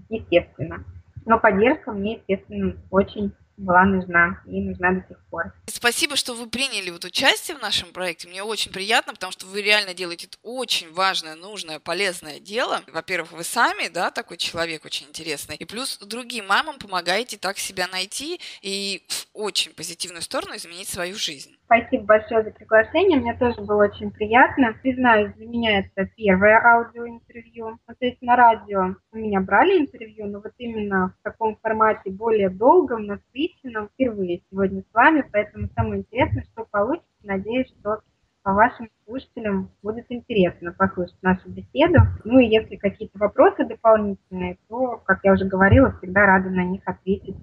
естественно. 0.09 0.85
Но 1.25 1.39
поддержка 1.39 1.93
мне, 1.93 2.17
естественно, 2.17 2.75
очень 2.91 3.33
была 3.63 3.85
нужна 3.85 4.41
и 4.47 4.61
нужна 4.61 4.93
до 4.93 5.09
сих 5.09 5.19
пор. 5.31 5.53
Спасибо, 5.67 6.17
что 6.17 6.35
вы 6.35 6.49
приняли 6.49 6.91
вот 6.91 7.05
участие 7.05 7.57
в 7.57 7.63
нашем 7.63 7.93
проекте. 7.93 8.29
Мне 8.29 8.43
очень 8.43 8.73
приятно, 8.73 9.15
потому 9.15 9.33
что 9.33 9.47
вы 9.47 9.63
реально 9.63 9.95
делаете 9.95 10.29
очень 10.43 10.93
важное, 10.93 11.35
нужное, 11.37 11.79
полезное 11.79 12.41
дело. 12.41 12.83
Во-первых, 12.89 13.33
вы 13.33 13.45
сами, 13.45 13.89
да, 13.89 14.11
такой 14.11 14.37
человек 14.37 14.85
очень 14.85 15.07
интересный. 15.09 15.57
И 15.57 15.65
плюс 15.65 15.99
другим 15.99 16.47
мамам 16.47 16.79
помогаете 16.79 17.39
так 17.39 17.59
себя 17.59 17.87
найти 17.89 18.41
и 18.61 19.05
в 19.09 19.27
очень 19.33 19.73
позитивную 19.73 20.23
сторону 20.23 20.57
изменить 20.57 20.89
свою 20.89 21.17
жизнь. 21.17 21.57
Спасибо 21.73 22.05
большое 22.05 22.45
за 22.45 22.51
приглашение. 22.51 23.19
Мне 23.19 23.35
тоже 23.35 23.63
было 23.63 23.85
очень 23.85 24.11
приятно. 24.11 24.75
Признаюсь, 24.83 25.33
для 25.33 25.47
меня 25.47 25.79
это 25.79 26.07
первое 26.17 26.61
аудиоинтервью. 26.63 27.79
Ну, 27.89 27.95
то 27.99 28.05
есть 28.05 28.21
на 28.21 28.37
радио 28.37 28.97
у 29.11 29.17
меня 29.17 29.41
брали 29.41 29.81
интервью, 29.81 30.27
но 30.27 30.41
вот 30.41 30.53
именно 30.59 31.15
в 31.19 31.23
таком 31.23 31.57
формате 31.63 32.11
более 32.11 32.51
долгом, 32.51 33.07
насыщенном 33.07 33.89
впервые 33.89 34.43
сегодня 34.51 34.83
с 34.83 34.93
вами. 34.93 35.25
Поэтому 35.33 35.71
самое 35.75 36.01
интересное, 36.01 36.43
что 36.43 36.67
получится. 36.71 37.09
Надеюсь, 37.23 37.69
что 37.81 38.01
по 38.43 38.53
вашим 38.53 38.91
слушателям 39.07 39.71
будет 39.83 40.05
интересно 40.11 40.75
послушать 40.77 41.23
нашу 41.23 41.49
беседу. 41.49 42.01
Ну 42.25 42.39
и 42.39 42.49
если 42.49 42.77
какие-то 42.77 43.19
вопросы 43.19 43.65
дополнительные, 43.65 44.59
то, 44.69 45.01
как 45.07 45.21
я 45.23 45.33
уже 45.33 45.47
говорила, 45.47 45.93
всегда 45.93 46.27
рада 46.27 46.51
на 46.51 46.65
них 46.65 46.83
ответить 46.85 47.39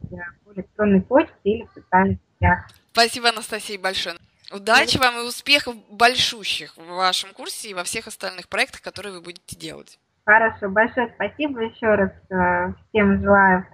в 0.45 0.53
электронной 0.53 1.01
почте 1.01 1.34
или 1.45 1.65
в 1.65 1.71
социальных 1.71 2.19
сетях. 2.36 2.67
Спасибо, 2.92 3.30
Анастасия, 3.30 3.80
большое. 3.80 4.16
Удачи 4.52 4.98
вам 4.98 5.20
и 5.20 5.28
успехов 5.28 5.76
большущих 5.92 6.76
в 6.76 6.86
вашем 6.96 7.34
курсе 7.34 7.70
и 7.70 7.74
во 7.74 7.84
всех 7.84 8.08
остальных 8.08 8.50
проектах, 8.50 8.82
которые 8.82 9.14
вы 9.14 9.22
будете 9.22 9.56
делать. 9.56 10.00
Хорошо, 10.26 10.70
большое 10.70 11.12
спасибо 11.16 11.62
еще 11.62 11.88
раз. 11.88 12.12
Э, 12.30 12.74
всем 12.90 13.22
желаю 13.22 13.66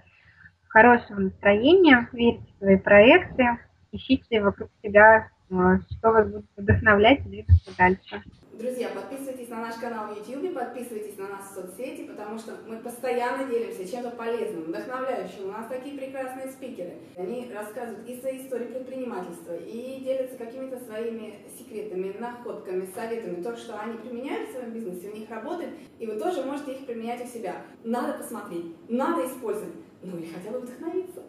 хорошего 0.67 1.19
настроения, 1.21 2.09
верьте 2.11 2.43
в 2.55 2.59
свои 2.59 2.77
проекты, 2.77 3.57
ищите 3.91 4.41
вокруг 4.41 4.69
себя, 4.83 5.29
э, 5.49 5.53
что 5.91 6.11
вас 6.11 6.27
будет 6.27 6.45
вдохновлять 6.57 7.19
и 7.19 7.29
двигаться 7.29 7.71
дальше. 7.77 8.23
Друзья, 8.57 8.87
подписывайтесь 8.95 9.49
на 9.49 9.59
наш 9.59 9.75
канал 9.75 10.13
в 10.13 10.17
YouTube, 10.17 10.53
подписывайтесь 10.53 11.17
на 11.17 11.27
нас 11.27 11.51
в 11.51 11.55
соцсети, 11.55 12.03
потому 12.03 12.39
что 12.39 12.53
мы 12.65 12.77
постоянно 12.77 13.43
делимся 13.49 13.85
чем-то 13.85 14.11
полезным, 14.11 14.63
вдохновляющим. 14.63 15.49
У 15.49 15.51
нас 15.51 15.67
такие 15.67 15.97
прекрасные 15.97 16.49
спикеры. 16.49 16.93
Они 17.17 17.51
рассказывают 17.53 18.07
и 18.07 18.17
свои 18.17 18.45
истории 18.45 18.67
предпринимательства, 18.67 19.57
и 19.57 19.99
делятся 19.99 20.37
какими-то 20.37 20.79
своими 20.79 21.39
секретами, 21.59 22.15
находками, 22.17 22.87
советами, 22.95 23.43
то, 23.43 23.57
что 23.57 23.77
они 23.77 23.97
применяют 23.97 24.47
в 24.47 24.53
своем 24.53 24.71
бизнесе, 24.71 25.09
у 25.09 25.17
них 25.17 25.29
работает, 25.29 25.71
и 25.99 26.07
вы 26.07 26.17
тоже 26.17 26.41
можете 26.45 26.75
их 26.75 26.85
применять 26.85 27.25
у 27.25 27.27
себя. 27.27 27.57
Надо 27.83 28.17
посмотреть, 28.17 28.73
надо 28.87 29.27
использовать, 29.27 29.75
ну 30.01 30.17
или 30.17 30.27
хотя 30.27 30.51
бы 30.51 30.59
вдохновиться. 30.59 31.23